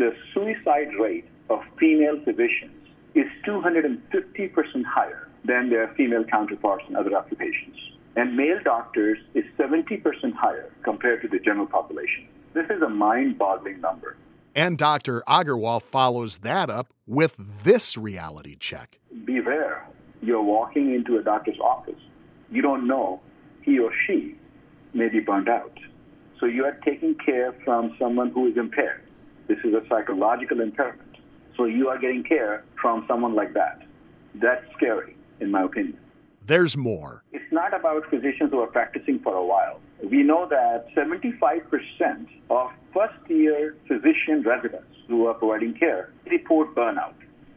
the 0.01 0.17
suicide 0.33 0.89
rate 0.99 1.27
of 1.51 1.61
female 1.79 2.19
physicians 2.25 2.73
is 3.15 3.27
250% 3.47 4.85
higher 4.85 5.29
than 5.45 5.69
their 5.69 5.89
female 5.95 6.25
counterparts 6.25 6.85
in 6.89 6.97
other 6.97 7.15
occupations. 7.15 7.77
And 8.17 8.35
male 8.35 8.59
doctors 8.65 9.19
is 9.35 9.45
70% 9.59 10.03
higher 10.35 10.73
compared 10.83 11.21
to 11.23 11.29
the 11.29 11.39
general 11.39 11.67
population. 11.67 12.27
This 12.55 12.65
is 12.71 12.81
a 12.83 12.89
mind 12.89 13.39
boggling 13.39 13.81
number. 13.81 14.17
And 14.55 14.79
Dr. 14.79 15.23
Agarwal 15.29 15.83
follows 15.83 16.39
that 16.39 16.71
up 16.71 16.89
with 17.07 17.37
this 17.63 17.97
reality 17.99 18.57
check. 18.57 18.99
Beware, 19.27 19.87
you're 20.23 20.43
walking 20.43 20.95
into 20.95 21.19
a 21.19 21.23
doctor's 21.23 21.61
office. 21.61 22.01
You 22.51 22.63
don't 22.63 22.87
know 22.87 23.21
he 23.63 23.79
or 23.79 23.93
she 24.07 24.35
may 24.95 25.09
be 25.09 25.21
burned 25.21 25.49
out. 25.49 25.79
So 26.41 26.47
you 26.47 26.65
are 26.65 26.79
taking 26.85 27.15
care 27.15 27.55
from 27.65 27.95
someone 27.99 28.31
who 28.31 28.49
is 28.49 28.57
impaired. 28.57 29.03
This 29.51 29.59
is 29.65 29.75
a 29.75 29.83
psychological 29.89 30.61
impairment. 30.61 31.17
So 31.57 31.65
you 31.65 31.89
are 31.89 31.99
getting 31.99 32.23
care 32.23 32.63
from 32.81 33.05
someone 33.09 33.35
like 33.35 33.53
that. 33.55 33.83
That's 34.37 34.65
scary, 34.77 35.17
in 35.41 35.51
my 35.51 35.65
opinion. 35.65 35.99
There's 36.47 36.77
more. 36.77 37.25
It's 37.33 37.53
not 37.53 37.75
about 37.75 38.09
physicians 38.09 38.53
who 38.53 38.61
are 38.61 38.69
practicing 38.69 39.19
for 39.19 39.35
a 39.35 39.45
while. 39.45 39.81
We 40.09 40.23
know 40.23 40.47
that 40.49 40.87
75% 40.95 42.29
of 42.49 42.71
first 42.95 43.29
year 43.29 43.75
physician 43.89 44.45
residents 44.47 44.95
who 45.09 45.27
are 45.27 45.35
providing 45.35 45.75
care 45.75 46.13
report 46.31 46.73
burnout. 46.77 47.15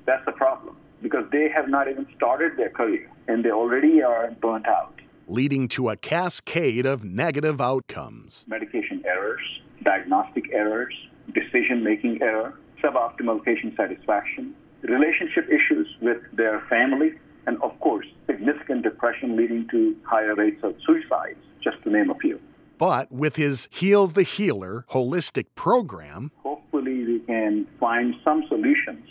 That's 0.07 0.25
the 0.25 0.31
problem 0.31 0.75
because 1.03 1.25
they 1.31 1.47
have 1.55 1.69
not 1.69 1.87
even 1.87 2.07
started 2.15 2.57
their 2.57 2.71
career 2.71 3.07
and 3.27 3.45
they 3.45 3.51
already 3.51 4.01
are 4.01 4.31
burnt 4.41 4.67
out. 4.67 4.99
Leading 5.27 5.67
to 5.67 5.89
a 5.89 5.95
cascade 5.95 6.87
of 6.87 7.03
negative 7.03 7.61
outcomes. 7.61 8.47
Medication 8.49 9.03
errors, 9.05 9.43
diagnostic 9.83 10.45
errors, 10.51 10.95
decision 11.33 11.83
making 11.83 12.21
error, 12.21 12.53
suboptimal 12.83 13.43
patient 13.43 13.75
satisfaction, 13.77 14.53
relationship 14.81 15.47
issues 15.49 15.87
with 16.01 16.17
their 16.33 16.61
family, 16.69 17.11
and 17.47 17.61
of 17.61 17.77
course, 17.79 18.05
significant 18.27 18.83
depression 18.83 19.35
leading 19.35 19.67
to 19.69 19.95
higher 20.03 20.35
rates 20.35 20.61
of 20.63 20.75
suicides, 20.85 21.39
just 21.63 21.81
to 21.83 21.89
name 21.89 22.09
a 22.09 22.15
few. 22.15 22.39
But 22.77 23.11
with 23.11 23.35
his 23.35 23.69
Heal 23.71 24.07
the 24.07 24.23
Healer 24.23 24.85
holistic 24.91 25.45
program, 25.55 26.31
hopefully 26.37 27.05
we 27.05 27.19
can 27.19 27.67
find 27.79 28.15
some 28.23 28.43
solutions. 28.47 29.07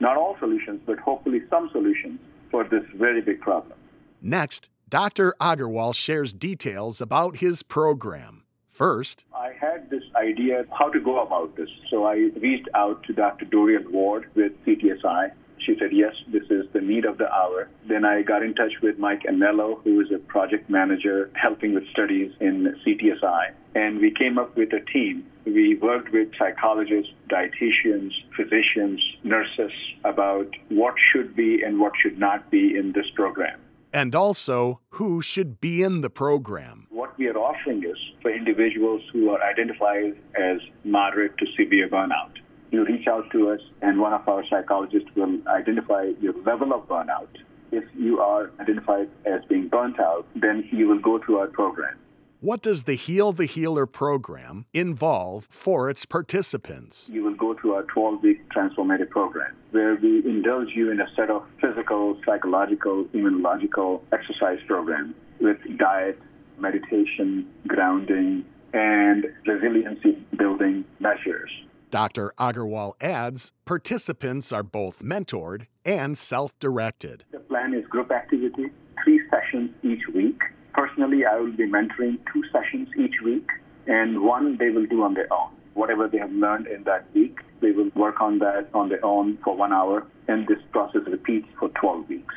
Not 0.00 0.16
all 0.16 0.36
solutions, 0.38 0.80
but 0.86 0.98
hopefully 0.98 1.42
some 1.50 1.68
solutions 1.72 2.18
for 2.50 2.64
this 2.64 2.84
very 2.94 3.20
big 3.20 3.40
problem. 3.40 3.78
Next, 4.20 4.68
Dr. 4.88 5.34
Agarwal 5.40 5.94
shares 5.94 6.32
details 6.32 7.00
about 7.00 7.38
his 7.38 7.62
program. 7.62 8.41
First, 8.72 9.26
I 9.34 9.52
had 9.60 9.90
this 9.90 10.02
idea 10.16 10.64
how 10.72 10.88
to 10.88 10.98
go 10.98 11.22
about 11.22 11.56
this. 11.56 11.68
So 11.90 12.06
I 12.06 12.30
reached 12.40 12.70
out 12.74 13.02
to 13.04 13.12
Dr. 13.12 13.44
Dorian 13.44 13.92
Ward 13.92 14.30
with 14.34 14.52
CTSI. 14.64 15.30
She 15.58 15.76
said, 15.78 15.90
yes, 15.92 16.14
this 16.28 16.44
is 16.48 16.64
the 16.72 16.80
need 16.80 17.04
of 17.04 17.18
the 17.18 17.30
hour. 17.30 17.68
Then 17.86 18.06
I 18.06 18.22
got 18.22 18.42
in 18.42 18.54
touch 18.54 18.72
with 18.82 18.98
Mike 18.98 19.24
Anello, 19.30 19.82
who 19.84 20.00
is 20.00 20.10
a 20.10 20.18
project 20.18 20.70
manager 20.70 21.30
helping 21.34 21.74
with 21.74 21.86
studies 21.90 22.32
in 22.40 22.74
CTSI. 22.84 23.52
And 23.74 24.00
we 24.00 24.10
came 24.10 24.38
up 24.38 24.56
with 24.56 24.72
a 24.72 24.80
team. 24.90 25.26
We 25.44 25.76
worked 25.76 26.10
with 26.10 26.28
psychologists, 26.38 27.12
dietitians, 27.28 28.10
physicians, 28.34 29.02
nurses 29.22 29.72
about 30.04 30.48
what 30.70 30.94
should 31.12 31.36
be 31.36 31.62
and 31.62 31.78
what 31.78 31.92
should 32.02 32.18
not 32.18 32.50
be 32.50 32.74
in 32.74 32.92
this 32.92 33.10
program. 33.14 33.60
And 33.92 34.14
also, 34.14 34.80
who 34.92 35.20
should 35.20 35.60
be 35.60 35.82
in 35.82 36.00
the 36.00 36.08
program. 36.08 36.86
What 36.88 37.16
we 37.18 37.28
are 37.28 37.36
offering 37.36 37.84
is 37.84 37.98
for 38.22 38.30
individuals 38.30 39.02
who 39.12 39.30
are 39.30 39.42
identified 39.42 40.16
as 40.36 40.60
moderate 40.84 41.36
to 41.38 41.46
severe 41.56 41.88
burnout 41.88 42.32
you 42.72 42.84
reach 42.86 43.06
out 43.06 43.30
to 43.30 43.50
us, 43.50 43.60
and 43.82 44.00
one 44.00 44.14
of 44.14 44.26
our 44.26 44.42
psychologists 44.48 45.10
will 45.14 45.38
identify 45.46 46.10
your 46.20 46.32
level 46.42 46.72
of 46.72 46.88
burnout. 46.88 47.28
If 47.70 47.84
you 47.94 48.20
are 48.20 48.50
identified 48.60 49.10
as 49.26 49.42
being 49.48 49.68
burnt 49.68 50.00
out, 50.00 50.26
then 50.34 50.68
you 50.72 50.88
will 50.88 50.98
go 50.98 51.18
through 51.22 51.38
our 51.38 51.48
program. 51.48 51.98
What 52.40 52.62
does 52.62 52.84
the 52.84 52.94
Heal 52.94 53.32
the 53.32 53.44
Healer 53.44 53.86
program 53.86 54.66
involve 54.72 55.46
for 55.50 55.88
its 55.90 56.04
participants? 56.04 57.08
You 57.12 57.22
will 57.22 57.36
go 57.36 57.54
through 57.54 57.74
our 57.74 57.84
12 57.84 58.22
week 58.22 58.48
transformative 58.48 59.10
program 59.10 59.54
where 59.70 59.94
we 59.94 60.24
indulge 60.24 60.70
you 60.74 60.90
in 60.90 61.00
a 61.00 61.06
set 61.14 61.30
of 61.30 61.44
physical, 61.60 62.18
psychological, 62.26 63.04
immunological 63.14 64.00
exercise 64.12 64.58
program 64.66 65.14
with 65.40 65.58
diet, 65.78 66.18
meditation, 66.58 67.46
grounding, 67.66 68.44
and 68.72 69.26
resiliency 69.46 70.18
building 70.38 70.84
measures. 71.00 71.50
Dr. 71.90 72.32
Agarwal 72.38 72.94
adds 73.02 73.52
participants 73.66 74.50
are 74.50 74.62
both 74.62 75.00
mentored 75.00 75.66
and 75.84 76.16
self 76.16 76.58
directed. 76.58 77.24
The 77.32 77.40
plan 77.40 77.74
is 77.74 77.86
group 77.86 78.10
activity, 78.10 78.66
three 79.04 79.20
sessions 79.28 79.70
each 79.82 80.08
week. 80.14 80.40
Personally, 80.72 81.26
I 81.26 81.36
will 81.38 81.52
be 81.52 81.68
mentoring 81.68 82.18
two 82.32 82.42
sessions 82.50 82.88
each 82.98 83.16
week, 83.22 83.46
and 83.86 84.22
one 84.22 84.56
they 84.56 84.70
will 84.70 84.86
do 84.86 85.02
on 85.02 85.12
their 85.12 85.30
own. 85.30 85.50
Whatever 85.74 86.08
they 86.08 86.18
have 86.18 86.32
learned 86.32 86.66
in 86.66 86.84
that 86.84 87.04
week, 87.14 87.38
they 87.60 87.72
will 87.72 87.90
work 87.94 88.22
on 88.22 88.38
that 88.38 88.70
on 88.72 88.88
their 88.88 89.04
own 89.04 89.36
for 89.44 89.54
one 89.54 89.72
hour, 89.72 90.06
and 90.28 90.46
this 90.48 90.58
process 90.72 91.02
repeats 91.06 91.48
for 91.58 91.68
12 91.80 92.08
weeks. 92.08 92.34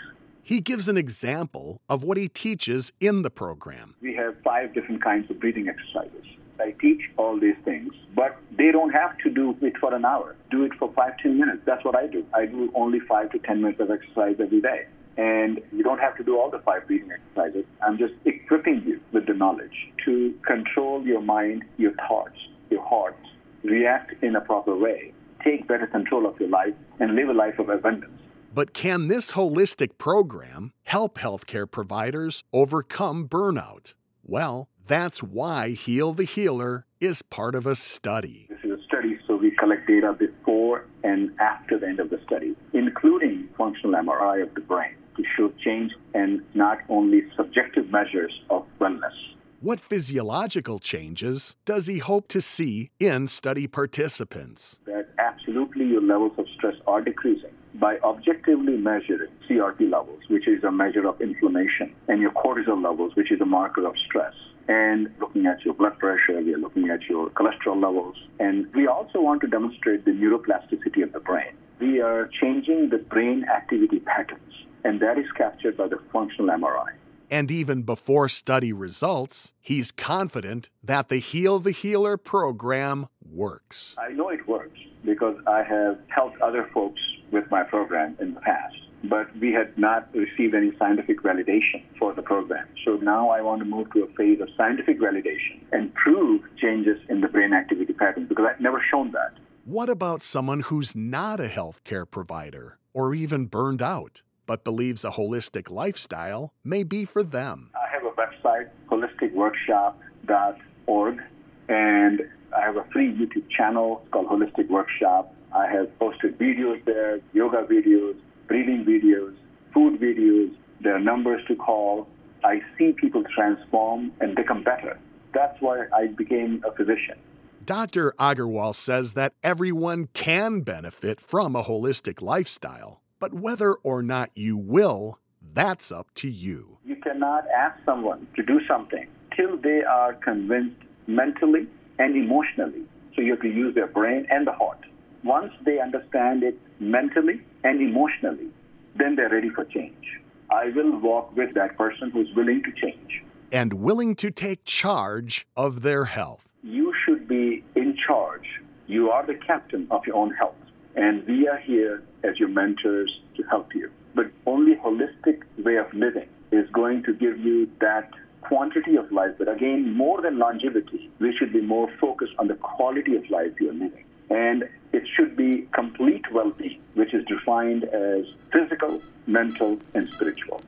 He 0.47 0.61
gives 0.61 0.87
an 0.87 0.95
example 0.95 1.81
of 1.89 2.03
what 2.03 2.17
he 2.17 2.29
teaches 2.29 2.91
in 2.99 3.23
the 3.23 3.31
program. 3.31 3.95
We 3.99 4.13
have 4.13 4.35
five 4.43 4.75
different 4.75 5.03
kinds 5.03 5.31
of 5.31 5.39
breathing 5.39 5.67
exercises. 5.67 6.23
I 6.59 6.75
teach 6.79 7.01
all 7.17 7.39
these 7.39 7.55
things, 7.65 7.91
but 8.15 8.37
they 8.55 8.71
don't 8.71 8.91
have 8.91 9.17
to 9.23 9.31
do 9.31 9.57
it 9.63 9.73
for 9.79 9.91
an 9.95 10.05
hour. 10.05 10.35
Do 10.51 10.63
it 10.63 10.73
for 10.77 10.93
five, 10.93 11.17
ten 11.17 11.39
minutes. 11.39 11.63
That's 11.65 11.83
what 11.83 11.95
I 11.95 12.05
do. 12.05 12.23
I 12.35 12.45
do 12.45 12.71
only 12.75 12.99
five 12.99 13.31
to 13.31 13.39
ten 13.39 13.63
minutes 13.63 13.79
of 13.81 13.89
exercise 13.89 14.35
every 14.39 14.61
day. 14.61 14.85
And 15.17 15.61
you 15.71 15.81
don't 15.81 15.99
have 15.99 16.15
to 16.17 16.23
do 16.23 16.37
all 16.39 16.51
the 16.51 16.59
five 16.59 16.85
breathing 16.85 17.09
exercises. 17.11 17.65
I'm 17.81 17.97
just 17.97 18.13
equipping 18.25 18.83
you 18.85 18.99
with 19.13 19.25
the 19.25 19.33
knowledge 19.33 19.89
to 20.05 20.31
control 20.45 21.01
your 21.01 21.21
mind, 21.21 21.63
your 21.77 21.93
thoughts, 22.07 22.37
your 22.69 22.83
heart, 22.83 23.17
react 23.63 24.23
in 24.23 24.35
a 24.35 24.41
proper 24.41 24.77
way, 24.77 25.11
take 25.43 25.67
better 25.67 25.87
control 25.87 26.27
of 26.27 26.39
your 26.39 26.49
life, 26.49 26.75
and 26.99 27.15
live 27.15 27.29
a 27.29 27.33
life 27.33 27.57
of 27.57 27.69
abundance. 27.69 28.14
But 28.55 28.73
can 28.73 29.09
this 29.09 29.33
holistic 29.33 29.97
program 29.97 30.71
help 30.83 31.17
healthcare 31.17 31.69
providers 31.69 32.45
overcome 32.53 33.27
burnout? 33.27 33.95
Well, 34.23 34.69
that's 34.87 35.21
why 35.21 35.71
Heal 35.71 36.13
the 36.13 36.23
Healer 36.23 36.85
is 37.01 37.21
part 37.21 37.53
of 37.53 37.65
a 37.65 37.75
study. 37.75 38.47
This 38.49 38.59
is 38.63 38.79
a 38.79 38.83
study, 38.83 39.19
so 39.27 39.35
we 39.35 39.51
collect 39.51 39.87
data 39.87 40.13
before 40.17 40.85
and 41.03 41.31
after 41.37 41.77
the 41.77 41.85
end 41.85 41.99
of 41.99 42.09
the 42.09 42.21
study, 42.25 42.55
including 42.71 43.49
functional 43.57 44.01
MRI 44.01 44.41
of 44.43 44.55
the 44.55 44.61
brain 44.61 44.95
to 45.17 45.23
show 45.35 45.51
change 45.61 45.91
and 46.13 46.41
not 46.53 46.77
only 46.87 47.23
subjective 47.35 47.91
measures 47.91 48.31
of 48.49 48.65
wellness. 48.79 49.17
What 49.59 49.81
physiological 49.81 50.79
changes 50.79 51.57
does 51.65 51.87
he 51.87 51.97
hope 51.97 52.29
to 52.29 52.39
see 52.39 52.91
in 53.01 53.27
study 53.27 53.67
participants? 53.67 54.79
That 54.85 55.09
absolutely 55.19 55.87
your 55.87 56.01
levels 56.01 56.31
of 56.37 56.45
stress 56.55 56.75
are 56.87 57.01
decreasing 57.01 57.51
by 57.85 57.97
objectively 57.99 58.77
measuring 58.77 59.29
CRP 59.47 59.91
levels, 59.91 60.21
which 60.27 60.47
is 60.47 60.63
a 60.63 60.71
measure 60.71 61.07
of 61.07 61.21
inflammation, 61.21 61.93
and 62.07 62.19
your 62.19 62.31
cortisol 62.31 62.81
levels, 62.83 63.15
which 63.15 63.31
is 63.31 63.39
a 63.41 63.45
marker 63.45 63.85
of 63.85 63.93
stress 64.07 64.33
and 64.67 65.09
looking 65.19 65.45
at 65.45 65.63
your 65.63 65.75
blood 65.75 65.99
pressure, 65.99 66.41
we 66.41 66.51
are 66.55 66.57
looking 66.57 66.89
at 66.89 67.01
your 67.03 67.29
cholesterol 67.29 67.79
levels. 67.79 68.15
And 68.39 68.73
we 68.73 68.87
also 68.87 69.21
want 69.21 69.41
to 69.41 69.47
demonstrate 69.47 70.05
the 70.05 70.11
neuroplasticity 70.11 71.03
of 71.03 71.13
the 71.13 71.19
brain. 71.19 71.53
We 71.79 72.01
are 72.01 72.27
changing 72.41 72.89
the 72.89 72.97
brain 72.97 73.45
activity 73.55 73.99
patterns, 73.99 74.53
and 74.83 74.99
that 75.01 75.19
is 75.19 75.27
captured 75.37 75.77
by 75.77 75.87
the 75.87 75.99
functional 76.11 76.49
MRI. 76.49 76.93
And 77.29 77.51
even 77.51 77.83
before 77.83 78.27
study 78.29 78.73
results, 78.73 79.53
he's 79.61 79.91
confident 79.91 80.69
that 80.83 81.09
the 81.09 81.17
Heal 81.17 81.59
the 81.59 81.71
Healer 81.71 82.17
program 82.17 83.07
works. 83.23 83.95
I 83.99 84.13
know 84.13 84.29
it 84.29 84.47
works 84.47 84.79
because 85.03 85.37
I 85.47 85.63
have 85.63 85.99
helped 86.07 86.41
other 86.41 86.69
folks 86.73 86.99
with 87.35 87.49
my 87.51 87.63
program 87.63 88.17
in 88.19 88.33
the 88.33 88.41
past 88.41 88.75
but 89.09 89.27
we 89.39 89.51
had 89.51 89.75
not 89.77 90.07
received 90.13 90.53
any 90.55 90.71
scientific 90.79 91.21
validation 91.21 91.83
for 91.99 92.13
the 92.13 92.21
program. 92.21 92.65
So 92.83 92.95
now 92.95 93.29
I 93.29 93.41
want 93.41 93.59
to 93.59 93.65
move 93.65 93.91
to 93.93 94.03
a 94.03 94.07
phase 94.15 94.41
of 94.41 94.49
scientific 94.57 94.99
validation 94.99 95.61
and 95.71 95.93
prove 95.93 96.41
changes 96.57 96.97
in 97.09 97.21
the 97.21 97.27
brain 97.27 97.53
activity 97.53 97.93
pattern 97.93 98.25
because 98.27 98.45
I've 98.49 98.59
never 98.59 98.83
shown 98.91 99.11
that. 99.11 99.35
What 99.63 99.89
about 99.89 100.23
someone 100.23 100.61
who's 100.61 100.95
not 100.95 101.39
a 101.39 101.47
healthcare 101.47 102.09
provider 102.09 102.79
or 102.93 103.13
even 103.15 103.45
burned 103.45 103.81
out, 103.81 104.21
but 104.45 104.63
believes 104.63 105.03
a 105.03 105.09
holistic 105.11 105.71
lifestyle 105.71 106.53
may 106.63 106.83
be 106.83 107.03
for 107.05 107.23
them? 107.23 107.71
I 107.75 107.87
have 107.91 108.05
a 108.05 108.11
website, 108.11 108.69
holisticworkshop.org, 108.89 111.21
and 111.67 112.21
I 112.55 112.61
have 112.61 112.77
a 112.77 112.85
free 112.93 113.11
YouTube 113.11 113.49
channel 113.49 114.05
called 114.11 114.27
Holistic 114.27 114.69
Workshop. 114.69 115.34
I 115.55 115.67
have 115.67 115.97
posted 115.99 116.37
videos 116.37 116.83
there, 116.83 117.21
yoga 117.31 117.63
videos, 117.63 118.15
breathing 118.47 118.83
videos, 118.83 119.33
food 119.73 120.01
videos, 120.01 120.53
there 120.81 120.93
are 120.93 120.99
numbers 120.99 121.41
to 121.47 121.55
call. 121.55 122.07
I 122.43 122.59
see 122.77 122.91
people 122.91 123.23
transform 123.33 124.11
and 124.19 124.35
become 124.35 124.63
better. 124.63 124.99
That's 125.33 125.55
why 125.61 125.85
I 125.93 126.07
became 126.07 126.61
a 126.67 126.75
physician. 126.75 127.17
Dr. 127.63 128.13
Agarwal 128.19 128.75
says 128.75 129.13
that 129.13 129.33
everyone 129.43 130.09
can 130.13 130.59
benefit 130.59 131.21
from 131.21 131.55
a 131.55 131.63
holistic 131.63 132.21
lifestyle, 132.21 133.01
but 133.19 133.33
whether 133.33 133.75
or 133.75 134.03
not 134.03 134.29
you 134.35 134.57
will, 134.57 135.19
that's 135.53 135.89
up 135.89 136.13
to 136.15 136.29
you. 136.29 136.79
You 136.83 136.97
cannot 136.97 137.45
ask 137.47 137.79
someone 137.85 138.27
to 138.35 138.43
do 138.43 138.59
something 138.67 139.07
till 139.35 139.57
they 139.57 139.83
are 139.83 140.13
convinced 140.15 140.81
mentally 141.07 141.67
and 141.97 142.15
emotionally. 142.17 142.83
So 143.15 143.21
you 143.21 143.31
have 143.31 143.41
to 143.41 143.49
use 143.49 143.73
their 143.73 143.87
brain 143.87 144.27
and 144.29 144.45
the 144.45 144.51
heart. 144.51 144.79
Once 145.25 145.51
they 145.65 145.79
understand 145.79 146.43
it 146.43 146.55
mentally 146.79 147.41
and 147.63 147.81
emotionally, 147.81 148.47
then 148.95 149.15
they're 149.15 149.29
ready 149.29 149.49
for 149.49 149.65
change. 149.65 150.21
I 150.51 150.69
will 150.69 150.99
walk 150.99 151.35
with 151.35 151.55
that 151.55 151.75
person 151.79 152.11
who's 152.11 152.29
willing 152.35 152.61
to 152.61 152.71
change. 152.79 153.23
And 153.51 153.73
willing 153.73 154.15
to 154.17 154.29
take 154.29 154.63
charge 154.65 155.47
of 155.57 155.81
their 155.81 156.05
health. 156.05 156.47
You 156.61 156.93
should 157.03 157.27
be 157.27 157.63
in 157.75 157.97
charge. 158.05 158.47
You 158.85 159.09
are 159.09 159.25
the 159.25 159.33
captain 159.33 159.87
of 159.89 160.05
your 160.05 160.15
own 160.15 160.31
health. 160.31 160.55
And 160.95 161.25
we 161.25 161.47
are 161.47 161.57
here 161.57 162.03
as 162.23 162.37
your 162.37 162.49
mentors 162.49 163.11
to 163.37 163.43
help 163.49 163.73
you. 163.73 163.89
But 164.13 164.27
only 164.45 164.75
holistic 164.75 165.41
way 165.57 165.77
of 165.77 165.91
living 165.91 166.29
is 166.51 166.69
going 166.69 167.01
to 167.03 167.13
give 167.13 167.39
you 167.39 167.67
that 167.81 168.11
quantity 168.41 168.95
of 168.95 169.11
life. 169.11 169.31
But 169.39 169.51
again, 169.51 169.91
more 169.91 170.21
than 170.21 170.37
longevity, 170.37 171.09
we 171.19 171.35
should 171.35 171.51
be 171.51 171.61
more 171.61 171.89
focused 171.99 172.33
on 172.37 172.47
the 172.47 172.55
quality 172.55 173.15
of 173.15 173.27
life 173.31 173.53
you're 173.59 173.73
living. 173.73 174.05
And 174.29 174.69
it 175.05 175.11
should 175.15 175.35
be 175.35 175.67
complete 175.71 176.23
well 176.31 176.49
being, 176.49 176.81
which 176.95 177.13
is 177.13 177.23
defined 177.25 177.83
as 177.83 178.25
physical, 178.51 179.01
mental, 179.27 179.79
and 179.93 180.09
spiritual. 180.09 180.59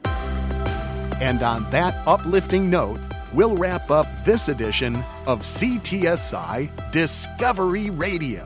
And 1.19 1.41
on 1.41 1.67
that 1.71 1.95
uplifting 2.08 2.69
note, 2.69 3.00
we'll 3.34 3.58
wrap 3.58 3.89
up 3.89 4.06
this 4.26 4.47
edition 4.47 4.95
of 5.26 5.41
CTSI 5.41 6.91
Discovery 6.91 7.89
Radio. 7.89 8.45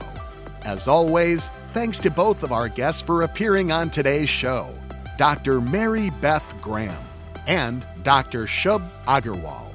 As 0.63 0.87
always, 0.87 1.49
thanks 1.73 1.99
to 1.99 2.09
both 2.09 2.43
of 2.43 2.53
our 2.53 2.69
guests 2.69 3.01
for 3.01 3.23
appearing 3.23 3.73
on 3.73 3.89
today's 3.89 4.29
show 4.29 4.73
Dr. 5.17 5.59
Mary 5.59 6.09
Beth 6.21 6.55
Graham 6.61 7.03
and 7.47 7.85
Dr. 8.03 8.45
Shubh 8.45 8.87
Agarwal. 9.05 9.67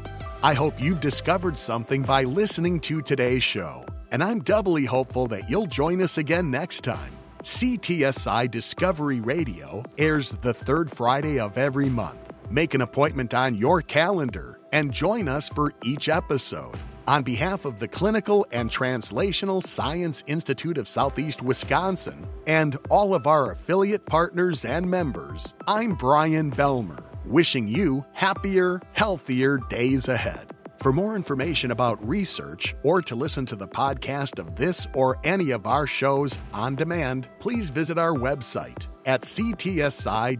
I 0.42 0.54
hope 0.54 0.80
you've 0.80 1.00
discovered 1.00 1.58
something 1.58 2.02
by 2.02 2.24
listening 2.24 2.80
to 2.80 3.02
today's 3.02 3.42
show 3.42 3.85
and 4.10 4.22
I'm 4.22 4.40
doubly 4.40 4.84
hopeful 4.84 5.26
that 5.28 5.48
you'll 5.48 5.66
join 5.66 6.02
us 6.02 6.18
again 6.18 6.50
next 6.50 6.82
time. 6.82 7.12
CTSI 7.42 8.50
Discovery 8.50 9.20
Radio 9.20 9.84
airs 9.98 10.30
the 10.30 10.52
third 10.52 10.90
Friday 10.90 11.38
of 11.38 11.56
every 11.58 11.88
month. 11.88 12.18
Make 12.50 12.74
an 12.74 12.80
appointment 12.80 13.34
on 13.34 13.54
your 13.54 13.82
calendar 13.82 14.58
and 14.72 14.92
join 14.92 15.28
us 15.28 15.48
for 15.48 15.72
each 15.84 16.08
episode. 16.08 16.76
On 17.06 17.22
behalf 17.22 17.64
of 17.64 17.78
the 17.78 17.86
Clinical 17.86 18.44
and 18.50 18.68
Translational 18.68 19.64
Science 19.64 20.24
Institute 20.26 20.76
of 20.76 20.88
Southeast 20.88 21.40
Wisconsin 21.40 22.26
and 22.48 22.76
all 22.90 23.14
of 23.14 23.28
our 23.28 23.52
affiliate 23.52 24.04
partners 24.06 24.64
and 24.64 24.90
members, 24.90 25.54
I'm 25.68 25.94
Brian 25.94 26.50
Belmer, 26.50 27.04
wishing 27.24 27.68
you 27.68 28.04
happier, 28.12 28.80
healthier 28.92 29.58
days 29.68 30.08
ahead. 30.08 30.55
For 30.86 30.92
more 30.92 31.16
information 31.16 31.72
about 31.72 32.06
research 32.06 32.76
or 32.84 33.02
to 33.02 33.16
listen 33.16 33.44
to 33.46 33.56
the 33.56 33.66
podcast 33.66 34.38
of 34.38 34.54
this 34.54 34.86
or 34.94 35.18
any 35.24 35.50
of 35.50 35.66
our 35.66 35.84
shows 35.84 36.38
on 36.52 36.76
demand, 36.76 37.28
please 37.40 37.70
visit 37.70 37.98
our 37.98 38.12
website 38.12 38.86
at 39.04 39.22
ctsi.mcw.edu. 39.22 40.38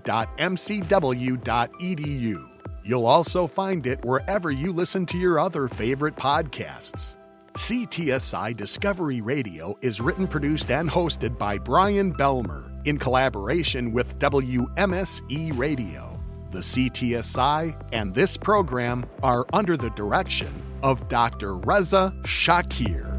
You'll 2.85 3.07
also 3.07 3.49
find 3.49 3.89
it 3.89 4.05
wherever 4.05 4.53
you 4.53 4.73
listen 4.73 5.05
to 5.07 5.19
your 5.19 5.41
other 5.41 5.67
favorite 5.67 6.15
podcasts. 6.15 7.17
CTSI 7.55 8.57
Discovery 8.57 9.21
Radio 9.21 9.77
is 9.83 10.01
written, 10.01 10.29
produced, 10.29 10.71
and 10.71 10.89
hosted 10.89 11.37
by 11.37 11.59
Brian 11.59 12.15
Belmer 12.15 12.71
in 12.87 12.99
collaboration 12.99 13.91
with 13.91 14.17
WMSE 14.21 15.59
Radio. 15.59 16.16
The 16.51 16.61
CTSI 16.61 17.77
and 17.93 18.15
this 18.15 18.37
program 18.37 19.05
are 19.23 19.45
under 19.53 19.77
the 19.77 19.91
direction 19.91 20.53
of 20.83 21.09
Dr. 21.09 21.57
Reza 21.59 22.15
Shaker. 22.25 23.16